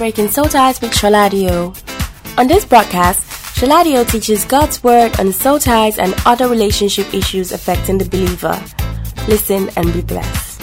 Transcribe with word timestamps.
Breaking 0.00 0.30
Soul 0.30 0.46
Ties 0.46 0.80
with 0.80 0.92
Shaladio. 0.92 1.76
On 2.38 2.46
this 2.46 2.64
broadcast, 2.64 3.22
Shaladio 3.54 4.10
teaches 4.10 4.46
God's 4.46 4.82
Word 4.82 5.20
on 5.20 5.30
soul 5.30 5.58
ties 5.58 5.98
and 5.98 6.14
other 6.24 6.48
relationship 6.48 7.12
issues 7.12 7.52
affecting 7.52 7.98
the 7.98 8.06
believer. 8.06 8.58
Listen 9.28 9.68
and 9.76 9.92
be 9.92 10.00
blessed. 10.00 10.62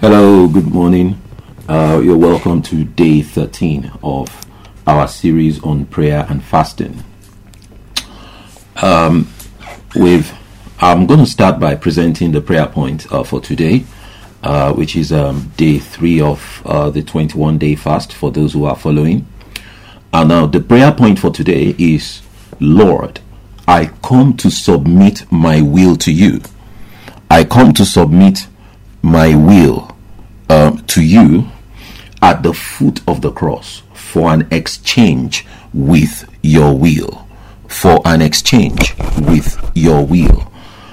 Hello, 0.00 0.46
good 0.46 0.68
morning. 0.68 1.20
Uh, 1.68 2.00
you're 2.04 2.16
welcome 2.16 2.62
to 2.62 2.84
day 2.84 3.20
13 3.22 3.90
of 4.04 4.28
our 4.86 5.08
series 5.08 5.62
on 5.62 5.86
prayer 5.86 6.26
and 6.28 6.42
fasting. 6.42 7.02
Um, 8.82 9.32
with 9.94 10.32
I'm 10.78 11.06
going 11.06 11.20
to 11.20 11.26
start 11.26 11.58
by 11.58 11.74
presenting 11.74 12.32
the 12.32 12.40
prayer 12.40 12.66
point 12.66 13.10
uh, 13.10 13.24
for 13.24 13.40
today, 13.40 13.84
uh, 14.42 14.74
which 14.74 14.94
is 14.94 15.10
um, 15.10 15.50
day 15.56 15.78
three 15.78 16.20
of 16.20 16.62
uh, 16.66 16.90
the 16.90 17.02
21 17.02 17.56
day 17.58 17.74
fast 17.74 18.12
for 18.12 18.30
those 18.30 18.52
who 18.52 18.66
are 18.66 18.76
following. 18.76 19.26
And 20.12 20.28
now 20.28 20.46
the 20.46 20.60
prayer 20.60 20.92
point 20.92 21.18
for 21.18 21.30
today 21.30 21.74
is 21.78 22.22
Lord, 22.60 23.20
I 23.66 23.86
come 24.02 24.36
to 24.36 24.50
submit 24.50 25.30
my 25.32 25.62
will 25.62 25.96
to 25.96 26.12
you. 26.12 26.42
I 27.30 27.44
come 27.44 27.72
to 27.74 27.84
submit 27.84 28.46
my 29.02 29.34
will 29.34 29.96
um, 30.48 30.78
to 30.86 31.02
you 31.02 31.50
at 32.26 32.42
the 32.42 32.52
foot 32.52 33.00
of 33.06 33.20
the 33.20 33.30
cross 33.30 33.82
for 33.94 34.32
an 34.34 34.48
exchange 34.50 35.46
with 35.72 36.28
your 36.42 36.76
will. 36.76 37.24
For 37.68 38.02
an 38.04 38.20
exchange 38.20 38.96
with 39.16 39.70
your 39.76 40.04
will. 40.04 40.50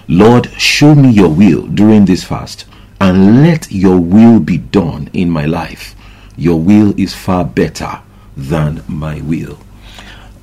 Lord, 0.08 0.52
show 0.60 0.94
me 0.94 1.10
your 1.10 1.30
will 1.30 1.66
during 1.66 2.06
this 2.06 2.24
fast 2.24 2.66
and 3.02 3.42
let 3.42 3.72
your 3.72 4.00
will 4.00 4.40
be 4.40 4.60
done 4.60 5.10
in 5.12 5.32
my 5.32 5.48
life. 5.48 5.96
Your 6.38 6.60
will 6.60 6.94
is 7.00 7.16
far 7.16 7.44
better 7.44 8.02
than 8.38 8.84
my 8.88 9.20
will. 9.22 9.58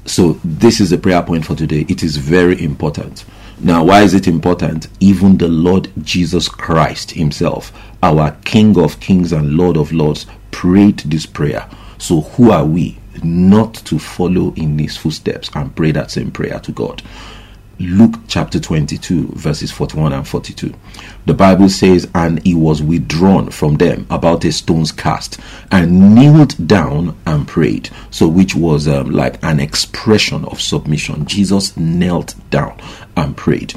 So, 0.06 0.40
this 0.42 0.80
is 0.80 0.90
the 0.90 0.98
prayer 0.98 1.22
point 1.22 1.44
for 1.44 1.54
today. 1.54 1.86
It 1.88 2.02
is 2.02 2.16
very 2.16 2.60
important. 2.60 3.24
Now, 3.60 3.84
why 3.84 4.02
is 4.02 4.14
it 4.14 4.26
important? 4.26 4.88
Even 4.98 5.36
the 5.36 5.46
Lord 5.46 5.92
Jesus 6.02 6.48
Christ 6.48 7.12
Himself, 7.12 7.72
our 8.02 8.32
King 8.44 8.76
of 8.76 8.98
Kings 8.98 9.32
and 9.32 9.56
Lord 9.56 9.76
of 9.76 9.92
Lords, 9.92 10.26
prayed 10.50 10.98
this 10.98 11.26
prayer. 11.26 11.68
So, 11.98 12.22
who 12.22 12.50
are 12.50 12.64
we 12.64 12.98
not 13.22 13.74
to 13.74 13.98
follow 13.98 14.54
in 14.54 14.78
His 14.78 14.96
footsteps 14.96 15.50
and 15.54 15.74
pray 15.74 15.92
that 15.92 16.10
same 16.10 16.30
prayer 16.30 16.58
to 16.60 16.72
God? 16.72 17.02
Luke 17.80 18.16
chapter 18.28 18.60
22, 18.60 19.28
verses 19.28 19.72
41 19.72 20.12
and 20.12 20.28
42. 20.28 20.74
The 21.24 21.32
Bible 21.32 21.70
says, 21.70 22.10
And 22.14 22.42
he 22.44 22.54
was 22.54 22.82
withdrawn 22.82 23.50
from 23.50 23.76
them 23.76 24.06
about 24.10 24.44
a 24.44 24.52
stone's 24.52 24.92
cast 24.92 25.40
and 25.72 26.14
kneeled 26.14 26.68
down 26.68 27.16
and 27.24 27.48
prayed. 27.48 27.88
So, 28.10 28.28
which 28.28 28.54
was 28.54 28.86
um, 28.86 29.10
like 29.10 29.42
an 29.42 29.60
expression 29.60 30.44
of 30.44 30.60
submission. 30.60 31.24
Jesus 31.24 31.74
knelt 31.74 32.34
down 32.50 32.78
and 33.16 33.34
prayed. 33.34 33.72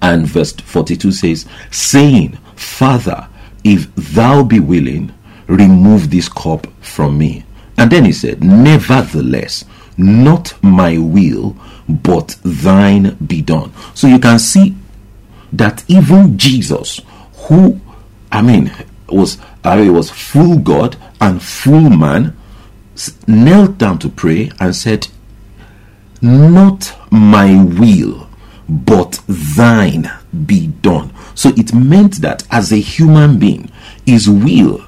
And 0.00 0.26
verse 0.26 0.52
42 0.52 1.10
says, 1.12 1.46
Saying, 1.72 2.38
Father, 2.54 3.26
if 3.64 3.92
thou 3.96 4.44
be 4.44 4.60
willing, 4.60 5.13
remove 5.46 6.10
this 6.10 6.28
cup 6.28 6.66
from 6.80 7.18
me. 7.18 7.44
And 7.76 7.90
then 7.90 8.04
he 8.04 8.12
said, 8.12 8.42
Nevertheless, 8.42 9.64
not 9.96 10.54
my 10.62 10.98
will, 10.98 11.56
but 11.88 12.36
thine 12.42 13.16
be 13.26 13.42
done. 13.42 13.72
So 13.94 14.06
you 14.06 14.18
can 14.18 14.38
see 14.38 14.74
that 15.52 15.84
even 15.88 16.38
Jesus, 16.38 17.00
who, 17.34 17.80
I 18.32 18.42
mean, 18.42 18.72
was 19.08 19.38
I 19.64 19.76
mean, 19.76 19.94
was 19.94 20.10
full 20.10 20.58
God 20.58 20.96
and 21.20 21.42
full 21.42 21.88
man, 21.88 22.36
knelt 23.26 23.78
down 23.78 23.98
to 24.00 24.08
pray 24.10 24.50
and 24.60 24.76
said, 24.76 25.08
Not 26.20 26.94
my 27.10 27.62
will, 27.64 28.28
but 28.68 29.20
thine 29.26 30.10
be 30.46 30.68
done. 30.68 31.12
So 31.34 31.50
it 31.56 31.74
meant 31.74 32.16
that 32.16 32.46
as 32.50 32.72
a 32.72 32.76
human 32.76 33.38
being, 33.38 33.70
his 34.04 34.28
will 34.28 34.84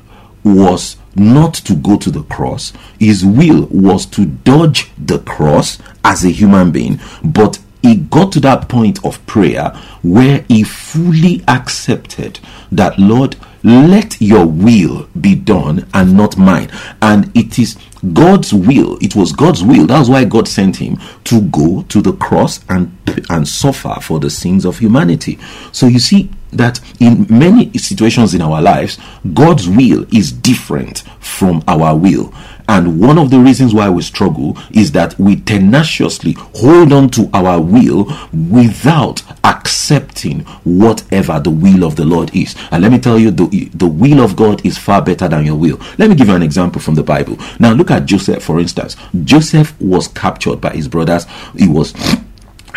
was 0.46 0.96
not 1.14 1.54
to 1.54 1.74
go 1.74 1.96
to 1.98 2.10
the 2.10 2.22
cross. 2.24 2.72
His 2.98 3.24
will 3.24 3.66
was 3.70 4.06
to 4.06 4.24
dodge 4.24 4.90
the 4.96 5.18
cross 5.20 5.78
as 6.04 6.24
a 6.24 6.30
human 6.30 6.70
being, 6.70 7.00
but 7.24 7.58
he 7.82 7.96
got 7.96 8.32
to 8.32 8.40
that 8.40 8.68
point 8.68 9.04
of 9.04 9.24
prayer 9.26 9.70
where 10.02 10.44
he 10.48 10.62
fully 10.62 11.42
accepted 11.46 12.40
that, 12.72 12.98
Lord, 12.98 13.36
let 13.62 14.20
your 14.20 14.46
will 14.46 15.08
be 15.20 15.34
done 15.34 15.86
and 15.92 16.16
not 16.16 16.36
mine. 16.36 16.70
And 17.02 17.36
it 17.36 17.58
is 17.58 17.76
God's 18.12 18.52
will. 18.52 18.98
It 19.00 19.16
was 19.16 19.32
God's 19.32 19.62
will. 19.62 19.86
That's 19.86 20.08
why 20.08 20.24
God 20.24 20.46
sent 20.46 20.76
him 20.76 20.98
to 21.24 21.40
go 21.42 21.82
to 21.82 22.00
the 22.00 22.12
cross 22.12 22.60
and 22.68 22.96
and 23.28 23.48
suffer 23.48 23.96
for 24.00 24.20
the 24.20 24.30
sins 24.30 24.64
of 24.64 24.78
humanity. 24.78 25.38
So 25.72 25.86
you 25.86 25.98
see 25.98 26.30
that 26.52 26.80
in 27.00 27.26
many 27.28 27.76
situations 27.78 28.34
in 28.34 28.42
our 28.42 28.62
lives, 28.62 28.98
God's 29.34 29.68
will 29.68 30.06
is 30.14 30.32
different 30.32 31.00
from 31.20 31.62
our 31.68 31.96
will. 31.96 32.32
And 32.68 33.00
one 33.00 33.18
of 33.18 33.30
the 33.30 33.38
reasons 33.38 33.72
why 33.72 33.88
we 33.90 34.02
struggle 34.02 34.58
is 34.72 34.92
that 34.92 35.18
we 35.18 35.36
tenaciously 35.36 36.32
hold 36.32 36.92
on 36.92 37.10
to 37.10 37.30
our 37.32 37.60
will 37.60 38.12
without 38.32 39.22
accepting 39.44 40.40
whatever 40.64 41.38
the 41.38 41.50
will 41.50 41.84
of 41.84 41.94
the 41.94 42.04
Lord 42.04 42.34
is. 42.34 42.56
And 42.72 42.82
let 42.82 42.90
me 42.90 42.98
tell 42.98 43.18
you, 43.18 43.30
the, 43.30 43.70
the 43.74 43.86
will 43.86 44.20
of 44.20 44.34
God 44.34 44.64
is 44.66 44.78
far 44.78 45.00
better 45.00 45.28
than 45.28 45.46
your 45.46 45.54
will. 45.54 45.80
Let 45.98 46.10
me 46.10 46.16
give 46.16 46.28
you 46.28 46.34
an 46.34 46.42
example 46.42 46.80
from 46.80 46.96
the 46.96 47.04
Bible. 47.04 47.38
Now, 47.60 47.72
look 47.72 47.92
at 47.92 48.06
Joseph, 48.06 48.42
for 48.42 48.58
instance. 48.58 48.96
Joseph 49.22 49.80
was 49.80 50.08
captured 50.08 50.60
by 50.60 50.70
his 50.70 50.88
brothers. 50.88 51.26
He 51.56 51.68
was 51.68 51.94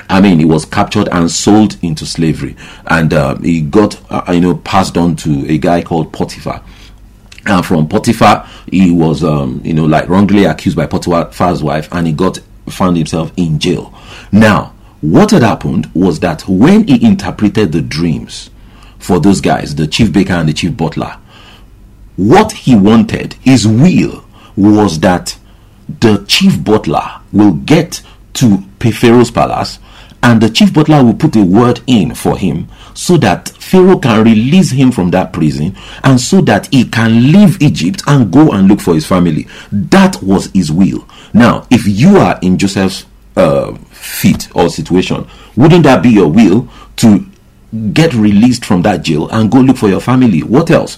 I 0.10 0.22
mean, 0.22 0.40
he 0.40 0.46
was 0.46 0.66
captured 0.66 1.08
and 1.10 1.30
sold 1.30 1.78
into 1.84 2.06
slavery, 2.06 2.56
and 2.88 3.14
uh, 3.14 3.38
he 3.38 3.62
got, 3.62 4.02
uh, 4.12 4.32
you 4.34 4.42
know, 4.42 4.58
passed 4.58 4.98
on 4.98 5.16
to 5.18 5.46
a 5.48 5.60
guy 5.60 5.84
called 5.84 6.12
Potiphar. 6.12 6.64
And 7.46 7.64
from 7.64 7.88
Potiphar, 7.88 8.48
he 8.72 8.90
was, 8.90 9.24
um, 9.24 9.62
you 9.64 9.74
know, 9.74 9.86
like 9.86 10.10
wrongly 10.10 10.46
accused 10.46 10.76
by 10.76 10.88
Potiphar's 10.88 11.62
wife, 11.62 11.88
and 11.92 12.08
he 12.08 12.14
got 12.14 12.40
found 12.68 12.98
himself 12.98 13.32
in 13.38 13.60
jail. 13.60 13.94
Now, 14.32 14.74
what 15.02 15.32
had 15.32 15.44
happened 15.44 15.90
was 15.94 16.20
that 16.22 16.48
when 16.48 16.88
he 16.88 17.06
interpreted 17.06 17.72
the 17.72 17.82
dreams 17.82 18.50
for 18.98 19.20
those 19.20 19.42
guys, 19.42 19.76
the 19.76 19.88
chief 19.88 20.12
baker 20.12 20.34
and 20.34 20.50
the 20.50 20.54
chief 20.54 20.76
butler, 20.76 21.18
what 22.16 22.52
he 22.52 22.76
wanted, 22.76 23.34
his 23.36 23.68
will, 23.68 24.26
was 24.56 25.00
that 25.02 25.38
the 26.00 26.26
chief 26.28 26.64
butler 26.64 27.22
will 27.32 27.54
get 27.54 28.02
to 28.34 28.64
Pharaoh's 28.80 29.32
palace 29.32 29.80
and 30.22 30.42
the 30.42 30.50
chief 30.50 30.74
butler 30.74 31.04
will 31.04 31.14
put 31.14 31.36
a 31.36 31.44
word 31.44 31.82
in 31.88 32.14
for 32.14 32.38
him 32.38 32.68
so 32.94 33.18
that 33.18 33.50
Pharaoh 33.50 34.00
can 34.00 34.24
release 34.24 34.72
him 34.72 34.92
from 34.92 35.12
that 35.12 35.32
prison 35.32 35.76
and 36.04 36.20
so 36.20 36.42
that 36.42 36.68
he 36.68 36.86
can 36.86 37.32
leave 37.32 37.62
Egypt 37.62 38.04
and 38.08 38.32
go 38.32 38.52
and 38.52 38.68
look 38.68 38.82
for 38.82 38.94
his 38.94 39.06
family. 39.06 39.48
That 39.72 40.22
was 40.22 40.48
his 40.52 40.72
will. 40.72 41.08
Now, 41.34 41.66
if 41.70 41.88
you 41.88 42.18
are 42.18 42.38
in 42.42 42.58
Joseph's 42.58 43.06
uh, 43.38 43.76
feet 43.92 44.50
or 44.56 44.70
situation, 44.70 45.28
wouldn't 45.56 45.84
that 45.84 46.04
be 46.04 46.10
your 46.10 46.28
will 46.30 46.68
to 46.98 47.26
get 47.94 48.14
released 48.14 48.66
from 48.66 48.82
that 48.82 49.04
jail 49.04 49.30
and 49.30 49.52
go 49.52 49.60
look 49.60 49.78
for 49.78 49.88
your 49.88 50.02
family? 50.02 50.44
What 50.44 50.72
else? 50.72 50.98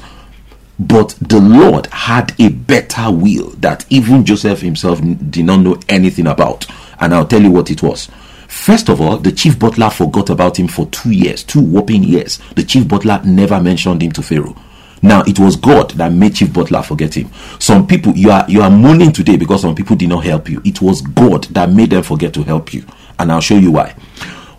But 0.80 1.16
the 1.22 1.40
Lord 1.40 1.86
had 1.88 2.34
a 2.40 2.50
better 2.50 3.12
will 3.12 3.50
that 3.58 3.86
even 3.92 4.26
Joseph 4.26 4.62
himself 4.62 5.00
did 5.30 5.46
not 5.46 5.58
know 5.58 5.80
anything 5.88 6.26
about. 6.26 6.66
And 7.00 7.14
I'll 7.14 7.28
tell 7.28 7.42
you 7.42 7.52
what 7.52 7.70
it 7.70 7.84
was. 7.84 8.10
First 8.52 8.90
of 8.90 9.00
all, 9.00 9.18
the 9.18 9.32
chief 9.32 9.58
butler 9.58 9.90
forgot 9.90 10.30
about 10.30 10.60
him 10.60 10.68
for 10.68 10.86
two 10.88 11.10
years, 11.10 11.42
two 11.42 11.62
whopping 11.62 12.04
years. 12.04 12.38
The 12.56 12.64
chief 12.64 12.86
butler 12.86 13.22
never 13.24 13.62
mentioned 13.62 14.04
him 14.04 14.12
to 14.12 14.22
Pharaoh. 14.22 14.56
Now 15.02 15.24
it 15.26 15.40
was 15.40 15.56
God 15.56 15.92
that 15.92 16.12
made 16.12 16.36
Chief 16.36 16.54
Butler 16.54 16.84
forget 16.84 17.16
him. 17.16 17.32
Some 17.60 17.88
people 17.88 18.14
you 18.14 18.30
are 18.30 18.46
you 18.48 18.62
are 18.62 18.70
mourning 18.70 19.14
today 19.14 19.38
because 19.38 19.62
some 19.62 19.74
people 19.74 19.96
did 19.96 20.10
not 20.10 20.26
help 20.26 20.48
you. 20.50 20.62
It 20.64 20.80
was 20.82 21.02
God 21.02 21.46
that 21.46 21.72
made 21.72 21.90
them 21.90 22.04
forget 22.04 22.34
to 22.36 22.44
help 22.44 22.74
you. 22.74 22.84
And 23.18 23.32
I'll 23.32 23.42
show 23.42 23.56
you 23.56 23.72
why. 23.72 23.96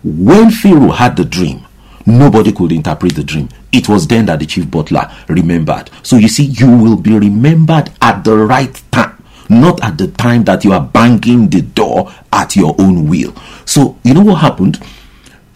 When 0.03 0.49
Pharaoh 0.49 0.91
had 0.91 1.15
the 1.15 1.23
dream, 1.23 1.65
nobody 2.05 2.51
could 2.51 2.73
interpret 2.73 3.15
the 3.15 3.23
dream. 3.23 3.47
It 3.71 3.87
was 3.87 4.07
then 4.07 4.25
that 4.25 4.39
the 4.39 4.45
chief 4.47 4.69
butler 4.69 5.09
remembered. 5.29 5.91
So 6.01 6.17
you 6.17 6.27
see, 6.27 6.45
you 6.45 6.75
will 6.75 6.97
be 6.97 7.17
remembered 7.17 7.91
at 8.01 8.23
the 8.23 8.35
right 8.35 8.81
time, 8.91 9.12
not 9.49 9.83
at 9.83 9.97
the 9.97 10.07
time 10.07 10.43
that 10.45 10.63
you 10.63 10.71
are 10.73 10.81
banging 10.81 11.49
the 11.49 11.61
door 11.61 12.13
at 12.31 12.55
your 12.55 12.75
own 12.79 13.07
will. 13.09 13.33
So 13.65 13.97
you 14.03 14.13
know 14.13 14.21
what 14.21 14.35
happened? 14.35 14.79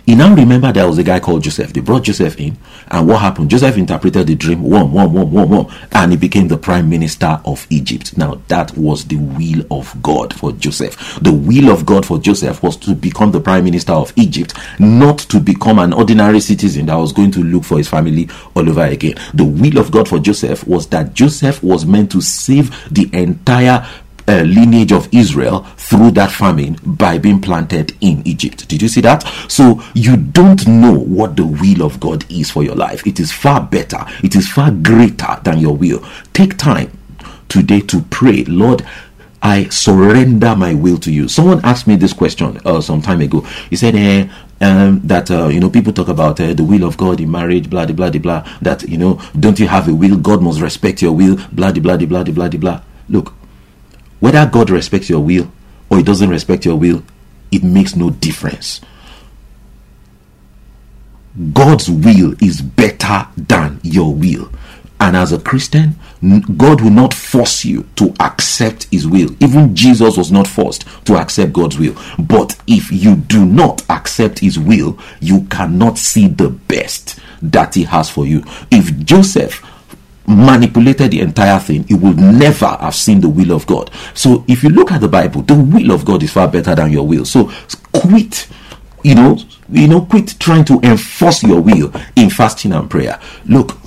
He 0.07 0.15
now 0.15 0.33
remembered 0.33 0.75
there 0.75 0.87
was 0.87 0.97
a 0.97 1.03
guy 1.03 1.19
called 1.19 1.43
Joseph. 1.43 1.73
They 1.73 1.81
brought 1.81 2.03
Joseph 2.03 2.39
in, 2.39 2.57
and 2.87 3.09
what 3.09 3.19
happened? 3.19 3.49
Joseph 3.49 3.75
interpreted 3.75 4.25
the 4.25 4.35
dream, 4.35 4.63
one, 4.63 4.93
one, 4.93 5.11
one, 5.11 5.29
one, 5.29 5.49
one, 5.49 5.73
and 5.91 6.13
he 6.13 6.17
became 6.17 6.47
the 6.47 6.55
prime 6.55 6.89
minister 6.89 7.41
of 7.43 7.67
Egypt. 7.69 8.17
Now, 8.17 8.41
that 8.47 8.75
was 8.77 9.03
the 9.03 9.17
will 9.17 9.65
of 9.69 10.01
God 10.01 10.33
for 10.33 10.53
Joseph. 10.53 11.19
The 11.21 11.33
will 11.33 11.69
of 11.69 11.85
God 11.85 12.05
for 12.05 12.19
Joseph 12.19 12.63
was 12.63 12.77
to 12.77 12.95
become 12.95 13.33
the 13.33 13.41
prime 13.41 13.65
minister 13.65 13.91
of 13.91 14.13
Egypt, 14.15 14.53
not 14.79 15.19
to 15.19 15.41
become 15.41 15.77
an 15.77 15.91
ordinary 15.91 16.39
citizen 16.39 16.85
that 16.85 16.95
was 16.95 17.11
going 17.11 17.31
to 17.31 17.43
look 17.43 17.65
for 17.65 17.77
his 17.77 17.89
family 17.89 18.29
all 18.55 18.69
over 18.69 18.85
again. 18.85 19.15
The 19.33 19.43
will 19.43 19.77
of 19.77 19.91
God 19.91 20.07
for 20.07 20.19
Joseph 20.19 20.65
was 20.65 20.87
that 20.87 21.15
Joseph 21.15 21.61
was 21.61 21.85
meant 21.85 22.13
to 22.13 22.21
save 22.21 22.71
the 22.89 23.09
entire 23.11 23.85
uh, 24.27 24.41
lineage 24.41 24.91
of 24.91 25.07
Israel 25.11 25.61
through 25.77 26.11
that 26.11 26.31
famine 26.31 26.77
by 26.83 27.17
being 27.17 27.41
planted 27.41 27.95
in 28.01 28.21
Egypt. 28.25 28.67
Did 28.67 28.81
you 28.81 28.87
see 28.87 29.01
that? 29.01 29.23
So 29.47 29.81
you 29.93 30.17
don't 30.17 30.67
know 30.67 30.97
what 30.97 31.35
the 31.35 31.45
will 31.45 31.83
of 31.83 31.99
God 31.99 32.29
is 32.29 32.51
for 32.51 32.63
your 32.63 32.75
life. 32.75 33.05
It 33.07 33.19
is 33.19 33.31
far 33.31 33.61
better, 33.61 34.05
it 34.23 34.35
is 34.35 34.47
far 34.49 34.71
greater 34.71 35.39
than 35.43 35.59
your 35.59 35.75
will. 35.75 36.03
Take 36.33 36.57
time 36.57 36.91
today 37.47 37.81
to 37.81 38.01
pray, 38.03 38.43
Lord. 38.45 38.85
I 39.39 39.69
surrender 39.69 40.55
my 40.55 40.73
will 40.73 40.97
to 40.97 41.11
you. 41.11 41.27
Someone 41.27 41.61
asked 41.63 41.85
me 41.85 41.95
this 41.95 42.11
question 42.11 42.59
uh, 42.65 42.81
some 42.81 43.03
time 43.03 43.21
ago. 43.21 43.41
He 43.69 43.75
said, 43.75 43.95
eh, 43.95 44.27
um, 44.61 44.99
that 45.03 45.29
uh, 45.29 45.47
you 45.47 45.59
know 45.59 45.69
people 45.69 45.93
talk 45.93 46.07
about 46.07 46.39
uh, 46.39 46.53
the 46.53 46.63
will 46.63 46.83
of 46.83 46.97
God 46.97 47.19
in 47.19 47.29
marriage, 47.29 47.69
blah 47.69 47.85
blah 47.85 48.09
blah 48.09 48.19
blah. 48.19 48.57
That 48.61 48.83
you 48.83 48.97
know, 48.97 49.21
don't 49.39 49.59
you 49.59 49.67
have 49.67 49.87
a 49.87 49.93
will? 49.93 50.17
God 50.17 50.41
must 50.41 50.59
respect 50.59 51.01
your 51.01 51.13
will, 51.13 51.37
blah 51.51 51.71
blah 51.71 51.97
blah 51.97 52.05
blah 52.05 52.23
blah 52.23 52.49
blah. 52.49 52.81
Look, 53.09 53.33
whether 54.19 54.45
God 54.45 54.69
respects 54.69 55.09
your 55.09 55.21
will 55.21 55.51
or 55.89 55.97
He 55.97 56.03
doesn't 56.03 56.29
respect 56.29 56.65
your 56.65 56.75
will, 56.75 57.03
it 57.51 57.63
makes 57.63 57.95
no 57.95 58.09
difference. 58.09 58.81
God's 61.53 61.89
will 61.89 62.33
is 62.41 62.61
better 62.61 63.27
than 63.37 63.79
your 63.83 64.13
will. 64.13 64.49
And 64.99 65.15
as 65.15 65.31
a 65.31 65.39
Christian, 65.39 65.95
God 66.57 66.81
will 66.81 66.89
not 66.89 67.13
force 67.13 67.63
you 67.63 67.87
to 67.97 68.13
accept 68.19 68.87
His 68.91 69.07
will. 69.07 69.31
Even 69.39 69.75
Jesus 69.75 70.17
was 70.17 70.31
not 70.31 70.47
forced 70.47 70.85
to 71.05 71.15
accept 71.17 71.53
God's 71.53 71.77
will. 71.77 71.95
But 72.17 72.59
if 72.65 72.91
you 72.91 73.15
do 73.15 73.45
not 73.45 73.87
accept 73.91 74.39
His 74.39 74.57
will, 74.57 74.97
you 75.19 75.43
cannot 75.51 75.99
see 75.99 76.27
the 76.27 76.49
best 76.49 77.19
that 77.43 77.75
He 77.75 77.83
has 77.83 78.09
for 78.09 78.25
you. 78.25 78.43
If 78.71 78.97
Joseph 79.05 79.63
manipulated 80.27 81.11
the 81.11 81.21
entire 81.21 81.59
thing, 81.59 81.85
you 81.87 81.97
would 81.97 82.17
never 82.17 82.67
have 82.67 82.93
seen 82.93 83.21
the 83.21 83.29
will 83.29 83.53
of 83.53 83.65
God. 83.65 83.89
So 84.13 84.43
if 84.47 84.61
you 84.61 84.69
look 84.69 84.91
at 84.91 85.01
the 85.01 85.07
Bible, 85.07 85.41
the 85.41 85.55
will 85.55 85.91
of 85.91 86.05
God 86.05 86.21
is 86.21 86.33
far 86.33 86.47
better 86.47 86.75
than 86.75 86.91
your 86.91 87.07
will. 87.07 87.25
So 87.25 87.51
quit, 87.93 88.47
you 89.03 89.15
know, 89.15 89.37
you 89.69 89.87
know, 89.87 90.01
quit 90.05 90.35
trying 90.39 90.65
to 90.65 90.79
enforce 90.83 91.43
your 91.43 91.61
will 91.61 91.93
in 92.15 92.29
fasting 92.29 92.73
and 92.73 92.89
prayer. 92.89 93.19
Look, 93.45 93.77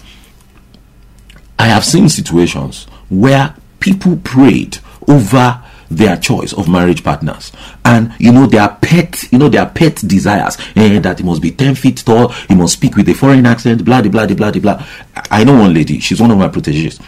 I 1.59 1.67
have 1.67 1.85
seen 1.85 2.09
situations 2.09 2.87
where 3.11 3.55
people 3.81 4.17
prayed 4.25 4.79
over 5.07 5.63
their 5.91 6.17
choice 6.17 6.53
of 6.53 6.69
marriage 6.69 7.03
partners. 7.03 7.53
And 7.85 8.13
you 8.19 8.33
know 8.33 8.47
their 8.47 8.69
pet 8.69 9.25
you 9.33 9.39
know 9.39 9.49
their 9.49 9.67
pet 9.67 9.97
desires. 9.97 10.57
Eh, 10.77 10.99
that 11.01 11.19
he 11.19 11.25
must 11.25 11.43
be 11.43 11.51
10 11.51 11.75
feet 11.75 11.99
tall 11.99 12.29
he 12.29 12.55
must 12.55 12.75
speak 12.75 12.97
with 12.97 13.09
a 13.09 13.15
foreign 13.15 13.47
accent 13.47 13.85
blah 13.85 14.03
blah 14.03 14.27
blah 14.27 14.35
blah 14.35 14.53
blah. 14.53 14.87
I 15.31 15.45
know 15.45 15.59
one 15.59 15.75
lady 15.75 15.99
she's 16.01 16.21
one 16.21 16.31
of 16.31 16.39
my 16.39 16.49
proteges 16.49 17.01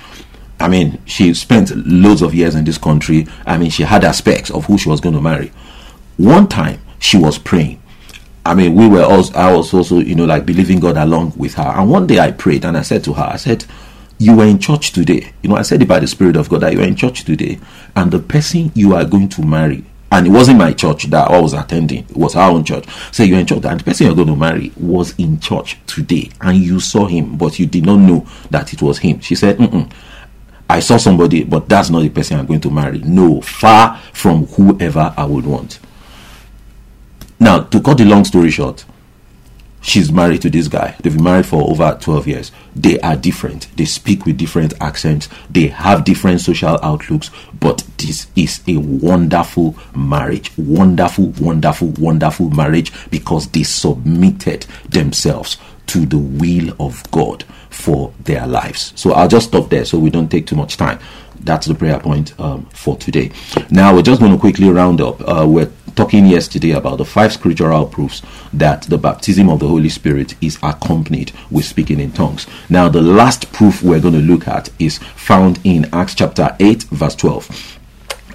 i 0.60 0.68
mean 0.68 1.00
she 1.06 1.34
spent 1.34 1.72
loads 1.86 2.22
of 2.22 2.34
years 2.34 2.54
in 2.54 2.64
this 2.64 2.78
country. 2.78 3.26
I 3.46 3.58
mean 3.58 3.70
she 3.70 3.82
had 3.82 4.04
aspects 4.04 4.50
of 4.50 4.66
who 4.66 4.78
she 4.78 4.88
was 4.88 5.00
going 5.00 5.14
to 5.14 5.20
marry. 5.20 5.52
One 6.16 6.48
time 6.48 6.80
she 6.98 7.16
was 7.16 7.38
praying. 7.38 7.82
I 8.44 8.54
mean, 8.54 8.74
we 8.74 8.88
were 8.88 9.04
also, 9.04 9.32
I 9.34 9.54
was 9.54 9.72
also, 9.72 9.98
you 9.98 10.16
know, 10.16 10.24
like 10.24 10.44
believing 10.44 10.80
God 10.80 10.96
along 10.96 11.34
with 11.36 11.54
her. 11.54 11.62
And 11.62 11.88
one 11.88 12.08
day 12.08 12.18
I 12.18 12.32
prayed 12.32 12.64
and 12.64 12.76
I 12.76 12.82
said 12.82 13.04
to 13.04 13.12
her, 13.12 13.22
I 13.22 13.36
said, 13.36 13.64
you 14.22 14.36
were 14.36 14.46
in 14.46 14.58
church 14.58 14.92
today. 14.92 15.32
You 15.42 15.50
know, 15.50 15.56
I 15.56 15.62
said 15.62 15.82
it 15.82 15.88
by 15.88 15.98
the 15.98 16.06
Spirit 16.06 16.36
of 16.36 16.48
God 16.48 16.60
that 16.60 16.72
you 16.72 16.78
were 16.78 16.86
in 16.86 16.94
church 16.94 17.24
today, 17.24 17.58
and 17.96 18.10
the 18.10 18.20
person 18.20 18.70
you 18.74 18.94
are 18.94 19.04
going 19.04 19.28
to 19.30 19.42
marry, 19.42 19.84
and 20.12 20.26
it 20.26 20.30
wasn't 20.30 20.58
my 20.58 20.72
church 20.72 21.04
that 21.04 21.28
I 21.28 21.40
was 21.40 21.54
attending, 21.54 22.04
it 22.08 22.16
was 22.16 22.36
our 22.36 22.50
own 22.50 22.64
church. 22.64 22.86
So 23.10 23.24
you're 23.24 23.40
in 23.40 23.46
church, 23.46 23.64
and 23.64 23.80
the 23.80 23.84
person 23.84 24.06
you're 24.06 24.14
going 24.14 24.28
to 24.28 24.36
marry 24.36 24.72
was 24.76 25.14
in 25.18 25.40
church 25.40 25.78
today, 25.86 26.30
and 26.40 26.56
you 26.56 26.78
saw 26.78 27.06
him, 27.06 27.36
but 27.36 27.58
you 27.58 27.66
did 27.66 27.84
not 27.84 27.96
know 27.96 28.26
that 28.50 28.72
it 28.72 28.80
was 28.80 28.98
him. 28.98 29.20
She 29.20 29.34
said, 29.34 29.58
Mm-mm. 29.58 29.90
I 30.70 30.78
saw 30.80 30.96
somebody, 30.96 31.42
but 31.44 31.68
that's 31.68 31.90
not 31.90 32.02
the 32.02 32.08
person 32.08 32.38
I'm 32.38 32.46
going 32.46 32.60
to 32.60 32.70
marry. 32.70 33.00
No, 33.00 33.40
far 33.40 33.98
from 34.12 34.46
whoever 34.46 35.12
I 35.16 35.24
would 35.24 35.44
want. 35.44 35.80
Now, 37.40 37.64
to 37.64 37.80
cut 37.80 37.98
the 37.98 38.04
long 38.04 38.24
story 38.24 38.50
short, 38.50 38.84
she's 39.82 40.10
married 40.10 40.42
to 40.42 40.50
this 40.50 40.68
guy. 40.68 40.96
They've 41.00 41.14
been 41.14 41.24
married 41.24 41.46
for 41.46 41.68
over 41.70 41.98
12 42.00 42.26
years. 42.28 42.52
They 42.74 42.98
are 43.00 43.16
different. 43.16 43.68
They 43.76 43.84
speak 43.84 44.24
with 44.24 44.38
different 44.38 44.72
accents. 44.80 45.28
They 45.50 45.66
have 45.66 46.04
different 46.04 46.40
social 46.40 46.78
outlooks. 46.82 47.30
But 47.52 47.84
this 47.98 48.28
is 48.34 48.62
a 48.66 48.78
wonderful 48.78 49.76
marriage. 49.94 50.56
Wonderful, 50.56 51.34
wonderful, 51.40 51.88
wonderful 51.98 52.50
marriage 52.50 52.92
because 53.10 53.48
they 53.48 53.64
submitted 53.64 54.62
themselves 54.88 55.58
to 55.88 56.06
the 56.06 56.18
will 56.18 56.74
of 56.80 57.08
God 57.10 57.44
for 57.68 58.12
their 58.20 58.46
lives. 58.46 58.92
So 58.96 59.12
I'll 59.12 59.28
just 59.28 59.48
stop 59.48 59.68
there 59.68 59.84
so 59.84 59.98
we 59.98 60.10
don't 60.10 60.30
take 60.30 60.46
too 60.46 60.56
much 60.56 60.76
time. 60.76 60.98
That's 61.40 61.66
the 61.66 61.74
prayer 61.74 61.98
point 61.98 62.38
um, 62.40 62.66
for 62.66 62.96
today. 62.96 63.32
Now 63.70 63.94
we're 63.94 64.02
just 64.02 64.20
going 64.20 64.32
to 64.32 64.38
quickly 64.38 64.68
round 64.68 65.00
up. 65.00 65.20
Uh, 65.20 65.46
we're 65.46 65.70
talking 65.94 66.26
yesterday 66.26 66.70
about 66.72 66.98
the 66.98 67.04
five 67.04 67.32
scriptural 67.32 67.86
proofs 67.86 68.22
that 68.52 68.82
the 68.82 68.98
baptism 68.98 69.48
of 69.48 69.60
the 69.60 69.68
Holy 69.68 69.88
Spirit 69.88 70.34
is 70.40 70.58
accompanied 70.62 71.32
with 71.50 71.64
speaking 71.64 72.00
in 72.00 72.12
tongues. 72.12 72.46
Now, 72.68 72.88
the 72.88 73.02
last 73.02 73.52
proof 73.52 73.82
we're 73.82 74.00
going 74.00 74.14
to 74.14 74.20
look 74.20 74.48
at 74.48 74.70
is 74.78 74.98
found 74.98 75.60
in 75.64 75.88
Acts 75.92 76.14
chapter 76.14 76.56
8, 76.58 76.84
verse 76.84 77.14
12. 77.16 77.78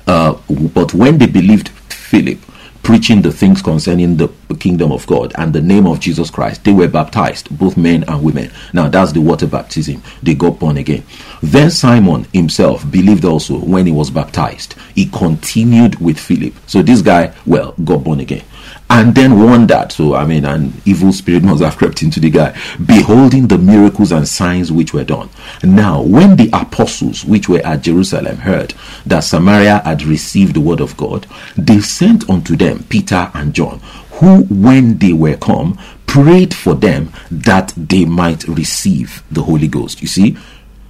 Uh, 0.08 0.38
but 0.74 0.94
when 0.94 1.18
they 1.18 1.28
believed 1.28 1.70
Philip, 1.70 2.40
preaching 2.88 3.22
the 3.22 3.34
things 3.34 3.62
concerning 3.62 4.16
the 4.16 4.30
kingdom 4.60 4.94
of 4.94 5.06
God 5.08 5.34
and 5.36 5.52
the 5.52 5.60
name 5.60 5.86
of 5.86 6.00
Jesus 6.00 6.32
Christ. 6.32 6.64
They 6.64 6.72
were 6.72 6.88
baptized, 6.88 7.50
both 7.60 7.76
men 7.76 8.06
and 8.08 8.24
women. 8.24 8.50
Now 8.72 8.88
that's 8.88 9.12
the 9.12 9.20
water 9.20 9.46
baptism. 9.46 10.02
They 10.24 10.36
got 10.36 10.58
born 10.58 10.78
again. 10.78 11.04
Then 11.44 11.70
Simon 11.70 12.28
himself 12.32 12.90
believed 12.90 13.26
also 13.26 13.60
when 13.60 13.88
he 13.88 13.92
was 13.92 14.10
baptized. 14.10 14.76
He 14.96 15.08
continued 15.08 16.00
with 16.00 16.18
Philip. 16.18 16.54
So 16.66 16.82
this 16.82 17.02
guy, 17.02 17.34
well, 17.46 17.74
got 17.84 18.06
born 18.06 18.22
again 18.22 18.46
and 18.90 19.14
then 19.16 19.40
wondered. 19.40 19.92
So, 19.92 20.16
I 20.16 20.26
mean, 20.26 20.46
an 20.46 20.74
evil 20.86 21.12
spirit 21.12 21.44
must 21.44 21.62
have 21.62 21.78
crept 21.78 22.04
into 22.04 22.20
the 22.20 22.30
guy, 22.30 22.58
beholding 22.86 23.48
the 23.48 23.58
miracles 23.58 24.12
and 24.12 24.28
signs 24.28 24.72
which 24.72 24.94
were 24.94 25.04
done. 25.04 25.30
Now, 25.64 26.02
when 26.02 26.36
the 26.36 26.50
apostles 26.54 27.26
which 27.26 27.50
were 27.50 27.66
at 27.66 27.82
Jerusalem 27.82 28.38
heard 28.38 28.74
that 29.06 29.22
Samaria 29.22 29.80
had 29.80 30.04
received 30.04 30.56
the 30.56 30.62
word 30.62 30.82
of 30.82 30.96
God, 30.98 31.28
they 31.58 31.80
sent 31.80 32.30
unto 32.30 32.56
them 32.56 32.84
Peter 32.90 33.30
and 33.34 33.54
John, 33.54 33.80
who, 34.12 34.44
when 34.44 34.98
they 34.98 35.14
were 35.14 35.38
come, 35.38 35.78
prayed 36.08 36.54
for 36.54 36.74
them 36.74 37.12
that 37.30 37.74
they 37.76 38.06
might 38.06 38.48
receive 38.48 39.22
the 39.30 39.44
Holy 39.44 39.68
Ghost. 39.68 40.02
You 40.02 40.08
see, 40.08 40.38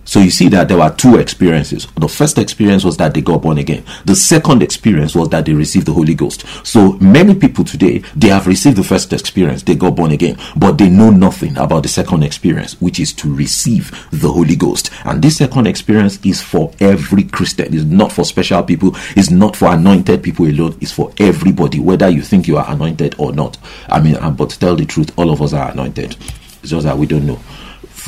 so 0.07 0.21
you 0.21 0.31
see 0.31 0.47
that 0.49 0.69
there 0.69 0.77
were 0.77 0.89
two 0.89 1.17
experiences. 1.17 1.85
The 1.97 2.07
first 2.07 2.37
experience 2.37 2.85
was 2.85 2.95
that 2.95 3.13
they 3.13 3.19
got 3.19 3.41
born 3.41 3.57
again. 3.57 3.83
The 4.05 4.15
second 4.15 4.63
experience 4.63 5.13
was 5.13 5.27
that 5.29 5.45
they 5.45 5.53
received 5.53 5.85
the 5.85 5.93
Holy 5.93 6.15
Ghost. 6.15 6.45
So 6.65 6.93
many 6.93 7.35
people 7.35 7.65
today, 7.65 7.99
they 8.15 8.29
have 8.29 8.47
received 8.47 8.77
the 8.77 8.85
first 8.85 9.11
experience, 9.11 9.63
they 9.63 9.75
got 9.75 9.97
born 9.97 10.11
again, 10.11 10.37
but 10.55 10.77
they 10.77 10.89
know 10.89 11.09
nothing 11.09 11.57
about 11.57 11.83
the 11.83 11.89
second 11.89 12.23
experience, 12.23 12.79
which 12.79 13.01
is 13.01 13.11
to 13.13 13.35
receive 13.35 13.91
the 14.11 14.31
Holy 14.31 14.55
Ghost. 14.55 14.91
And 15.03 15.21
this 15.21 15.37
second 15.37 15.67
experience 15.67 16.25
is 16.25 16.41
for 16.41 16.71
every 16.79 17.23
Christian. 17.23 17.73
It's 17.73 17.83
not 17.83 18.13
for 18.13 18.23
special 18.23 18.63
people. 18.63 18.91
It's 19.17 19.29
not 19.29 19.57
for 19.57 19.73
anointed 19.73 20.23
people 20.23 20.45
alone. 20.45 20.77
It's 20.79 20.93
for 20.93 21.11
everybody, 21.17 21.81
whether 21.81 22.07
you 22.07 22.21
think 22.21 22.47
you 22.47 22.55
are 22.55 22.71
anointed 22.71 23.15
or 23.17 23.33
not. 23.33 23.57
I 23.89 23.99
mean, 23.99 24.15
uh, 24.15 24.29
but 24.31 24.51
to 24.51 24.59
tell 24.59 24.77
the 24.77 24.85
truth, 24.85 25.11
all 25.19 25.31
of 25.31 25.41
us 25.41 25.51
are 25.51 25.69
anointed. 25.69 26.15
It's 26.61 26.69
just 26.69 26.85
that 26.85 26.97
we 26.97 27.07
don't 27.07 27.27
know 27.27 27.39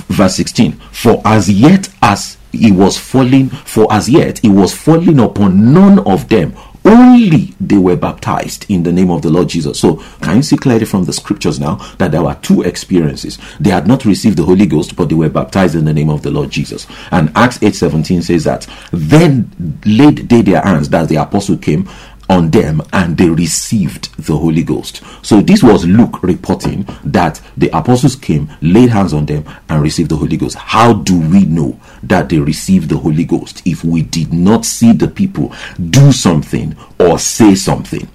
verse 0.08 0.36
16 0.36 0.74
for 0.92 1.22
as 1.26 1.50
yet 1.50 1.90
as 2.02 2.38
he 2.52 2.72
was 2.72 2.98
falling 2.98 3.50
for 3.50 3.92
as 3.92 4.10
yet 4.10 4.40
he 4.40 4.50
was 4.50 4.74
falling 4.74 5.20
upon 5.20 5.74
none 5.74 6.00
of 6.08 6.30
them 6.30 6.56
only 6.86 7.54
they 7.60 7.78
were 7.78 7.96
baptized 7.96 8.66
in 8.70 8.84
the 8.84 8.92
name 8.92 9.12
of 9.12 9.22
the 9.22 9.30
Lord 9.30 9.50
Jesus. 9.50 9.80
So, 9.80 9.98
can 10.22 10.38
you 10.38 10.44
see 10.44 10.58
clearly 10.58 10.86
from 10.86 11.04
the 11.06 11.14
scriptures 11.14 11.60
now 11.60 11.76
that 11.98 12.12
there 12.12 12.24
were 12.24 12.38
two 12.42 12.62
experiences? 12.62 13.38
They 13.60 13.70
had 13.70 13.88
not 13.88 14.06
received 14.06 14.38
the 14.38 14.46
Holy 14.46 14.66
Ghost, 14.66 14.96
but 14.96 15.10
they 15.10 15.16
were 15.16 15.30
baptized 15.30 15.76
in 15.76 15.86
the 15.86 15.94
name 15.94 16.10
of 16.10 16.24
the 16.24 16.32
Lord 16.32 16.50
Jesus. 16.50 16.88
And 17.12 17.32
Acts 17.36 17.60
8:17 17.60 18.24
says 18.24 18.46
that 18.46 18.66
then 18.92 19.80
laid 19.86 20.30
they 20.30 20.42
their 20.42 20.62
hands 20.62 20.90
that 20.90 21.10
the 21.10 21.18
apostle 21.18 21.58
came 21.58 21.88
on 22.30 22.52
them 22.52 22.82
and 22.94 23.18
they 23.18 23.28
received 23.30 24.16
the 24.18 24.38
Holy 24.38 24.64
Ghost. 24.64 25.02
So 25.24 25.42
this 25.42 25.64
was 25.64 25.86
Luke 25.86 26.22
reporting 26.22 26.88
that 27.04 27.42
the 27.58 27.76
apostles 27.76 28.16
came, 28.16 28.50
laid 28.62 28.90
hands 28.90 29.14
on 29.14 29.26
them, 29.26 29.44
and 29.68 29.82
received 29.82 30.12
the 30.12 30.16
Holy 30.16 30.38
Ghost. 30.38 30.56
How 30.56 30.94
do 30.94 31.20
we 31.20 31.46
know 31.46 31.80
that 32.04 32.30
they 32.30 32.38
received 32.40 32.90
the 32.90 32.98
Holy 32.98 33.26
Ghost 33.26 33.64
if 33.66 33.84
we 33.84 34.04
did 34.04 34.32
not 34.32 34.64
see 34.64 34.94
the 34.94 35.08
people 35.08 35.54
do 35.90 36.12
something 36.12 36.78
or 37.00 37.18
say 37.18 37.56
something? 37.56 38.08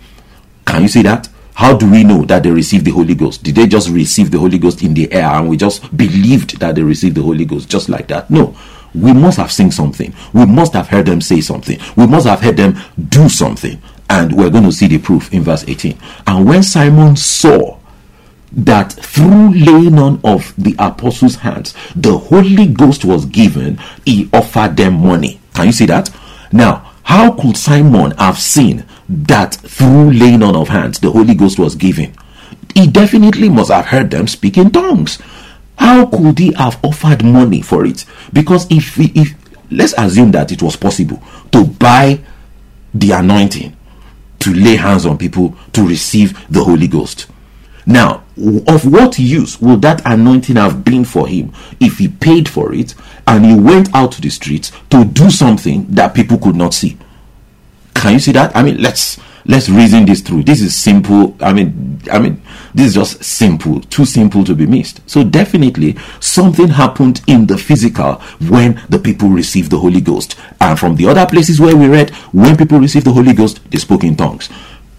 Can 0.64 0.83
you 0.83 0.88
see 0.88 1.02
that? 1.02 1.28
How 1.54 1.76
do 1.76 1.88
we 1.88 2.02
know 2.02 2.25
that 2.25 2.42
they 2.42 2.50
received 2.50 2.85
the 2.85 2.90
Holy 2.90 3.14
Ghost? 3.14 3.42
Did 3.42 3.54
they 3.54 3.66
just 3.66 3.88
receive 3.88 4.30
the 4.30 4.38
Holy 4.38 4.59
Ghost 4.59 4.83
in 4.83 4.94
the 4.94 5.12
air 5.12 5.26
and 5.26 5.49
we 5.49 5.56
just 5.56 5.97
believed 5.97 6.59
that 6.59 6.75
they 6.75 6.83
received 6.83 7.16
the 7.16 7.23
Holy 7.23 7.44
Ghost 7.44 7.68
just 7.68 7.88
like 7.88 8.09
that? 8.09 8.30
No. 8.30 8.56
We 8.94 9.12
must 9.12 9.38
have 9.38 9.50
seen 9.50 9.73
something. 9.73 10.14
We 10.33 10.47
must 10.47 10.73
have 10.75 10.88
heard 10.88 11.06
them 11.06 11.21
say 11.21 11.40
something. 11.40 11.80
We 11.97 12.06
must 12.06 12.26
have 12.26 12.40
heard 12.40 12.56
them 12.56 12.76
do 13.09 13.28
something. 13.28 13.80
And 14.14 14.33
we're 14.33 14.49
going 14.49 14.62
to 14.62 14.71
see 14.71 14.87
the 14.87 14.99
proof 14.99 15.33
in 15.35 15.42
verse 15.42 15.64
18. 15.66 15.99
And 16.28 16.47
when 16.47 16.62
Simon 16.62 17.16
saw 17.16 17.80
that 18.52 18.92
through 18.92 19.52
laying 19.54 19.99
on 19.99 20.21
of 20.23 20.54
the 20.56 20.76
apostles' 20.78 21.35
hands, 21.35 21.75
the 21.97 22.16
Holy 22.16 22.68
Ghost 22.68 23.04
was 23.04 23.26
given, 23.26 23.76
he 24.04 24.30
offered 24.33 24.76
them 24.76 25.04
money. 25.04 25.40
Can 25.54 25.66
you 25.66 25.73
see 25.73 25.87
that? 25.87 26.14
Now, 26.52 26.92
how 27.02 27.33
could 27.33 27.56
Simon 27.56 28.12
have 28.12 28.38
seen 28.38 28.85
that 29.09 29.56
through 29.56 30.12
laying 30.12 30.44
on 30.44 30.54
of 30.54 30.68
hands 30.68 31.00
the 31.00 31.11
Holy 31.11 31.35
Ghost 31.35 31.59
was 31.59 31.75
given? 31.75 32.14
He 32.73 32.87
definitely 32.87 33.49
must 33.49 33.73
have 33.73 33.87
heard 33.87 34.12
them 34.12 34.28
speak 34.28 34.56
in 34.59 34.71
tongues. 34.71 35.18
How 35.76 36.06
could 36.06 36.38
he 36.38 36.52
have 36.52 36.78
offered 36.85 37.25
money 37.25 37.62
for 37.62 37.85
it? 37.85 38.04
Because 38.33 38.68
if 38.71 38.97
if 38.97 39.35
let's 39.73 39.92
assume 39.99 40.30
that 40.30 40.52
it 40.52 40.62
was 40.62 40.76
possible 40.76 41.21
to 41.50 41.64
buy 41.64 42.21
the 42.94 43.11
anointing 43.11 43.76
to 44.44 44.52
lay 44.52 44.76
hands 44.76 45.06
on 45.06 45.16
people 45.16 45.56
to 45.72 45.86
receive 45.86 46.38
the 46.50 46.62
Holy 46.62 46.86
Ghost. 46.86 47.28
Now, 47.86 48.24
of 48.66 48.90
what 48.90 49.18
use 49.18 49.58
would 49.60 49.80
that 49.82 50.02
anointing 50.04 50.56
have 50.56 50.84
been 50.84 51.04
for 51.06 51.26
him 51.26 51.52
if 51.80 51.98
he 51.98 52.08
paid 52.08 52.46
for 52.46 52.74
it 52.74 52.94
and 53.26 53.44
he 53.44 53.54
went 53.54 53.94
out 53.94 54.12
to 54.12 54.20
the 54.20 54.28
streets 54.28 54.70
to 54.90 55.04
do 55.04 55.30
something 55.30 55.86
that 55.88 56.14
people 56.14 56.36
could 56.36 56.56
not 56.56 56.74
see? 56.74 56.98
Can 57.94 58.12
you 58.14 58.18
see 58.18 58.32
that? 58.32 58.54
I 58.54 58.62
mean, 58.62 58.82
let's 58.82 59.18
let's 59.46 59.68
reason 59.68 60.06
this 60.06 60.20
through. 60.20 60.44
This 60.44 60.60
is 60.60 60.74
simple. 60.74 61.36
I 61.40 61.52
mean, 61.52 62.00
I 62.10 62.18
mean, 62.18 62.42
this 62.74 62.88
is 62.88 62.94
just 62.94 63.24
simple, 63.24 63.80
too 63.80 64.04
simple 64.04 64.44
to 64.44 64.54
be 64.54 64.66
missed. 64.66 65.08
So 65.08 65.24
definitely 65.24 65.96
something 66.20 66.68
happened 66.68 67.22
in 67.26 67.46
the 67.46 67.58
physical 67.58 68.14
when 68.48 68.82
the 68.88 68.98
people 68.98 69.28
received 69.28 69.70
the 69.70 69.78
Holy 69.78 70.00
Ghost. 70.00 70.36
And 70.60 70.78
from 70.78 70.96
the 70.96 71.06
other 71.06 71.26
places 71.26 71.60
where 71.60 71.76
we 71.76 71.88
read, 71.88 72.10
when 72.32 72.56
people 72.56 72.78
received 72.78 73.06
the 73.06 73.12
Holy 73.12 73.32
Ghost, 73.32 73.60
they 73.70 73.78
spoke 73.78 74.04
in 74.04 74.16
tongues 74.16 74.48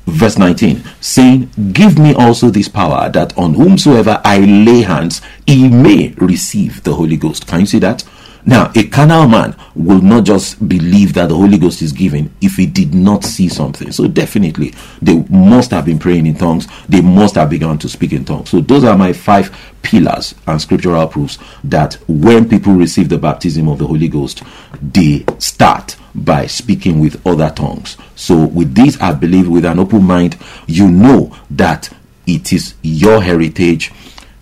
verse 0.08 0.38
19 0.38 0.84
saying 1.02 1.50
give 1.72 1.98
me 1.98 2.14
also 2.14 2.50
this 2.50 2.68
power 2.68 3.10
that 3.10 3.36
on 3.38 3.56
whomsoever 3.56 4.22
i 4.24 4.38
lay 4.38 4.82
hands 4.82 5.20
he 5.48 5.68
may 5.68 6.10
receive 6.18 6.84
the 6.84 6.94
holy 6.94 7.18
ghost 7.18 7.48
can 7.48 7.62
you 7.62 7.66
see 7.66 7.80
that 7.80 8.04
now 8.46 8.72
a 8.76 8.88
carnal 8.88 9.28
man 9.28 9.56
will 9.76 10.02
not 10.02 10.24
just 10.26 10.68
believe 10.68 11.14
that 11.16 11.30
the 11.30 11.36
holy 11.36 11.58
ghost 11.58 11.82
is 11.82 11.92
given 11.92 12.34
if 12.42 12.56
he 12.56 12.66
did 12.66 12.94
not 12.94 13.24
see 13.24 13.50
something. 13.50 13.92
So 13.92 14.08
definitely 14.08 14.74
they 15.02 15.24
must 15.30 15.72
have 15.72 15.86
been 15.86 16.00
praying 16.00 16.28
in 16.28 16.36
tongues. 16.36 16.68
They 16.88 17.02
must 17.02 17.36
have 17.36 17.50
begun 17.50 17.80
to 17.80 17.90
speak 17.90 18.14
in 18.14 18.26
tongues. 18.26 18.50
So 18.50 18.62
those 18.62 18.84
are 18.84 18.98
my 18.98 19.14
five 19.14 19.56
pillars 19.82 20.36
and 20.48 20.62
scriptural 20.62 21.08
proofs 21.08 21.38
that 21.64 21.96
when 22.08 22.48
people 22.48 22.74
receive 22.74 23.10
the 23.10 23.18
baptism 23.18 23.68
of 23.68 23.78
the 23.78 23.88
holy 23.88 24.08
ghost 24.08 24.44
they 24.82 25.26
start 25.40 25.96
by 26.14 26.48
speaking 26.48 27.00
with 27.00 27.26
other 27.28 27.50
tongues. 27.50 27.98
So, 28.16 28.46
with 28.46 28.74
this, 28.74 29.00
I 29.02 29.14
believe 29.14 29.48
with 29.48 29.66
an 29.66 29.80
open 29.80 30.04
mind, 30.04 30.38
you 30.68 30.88
know 30.88 31.36
that 31.52 31.90
it 32.26 32.54
is 32.54 32.76
your 32.82 33.22
heritage, 33.22 33.92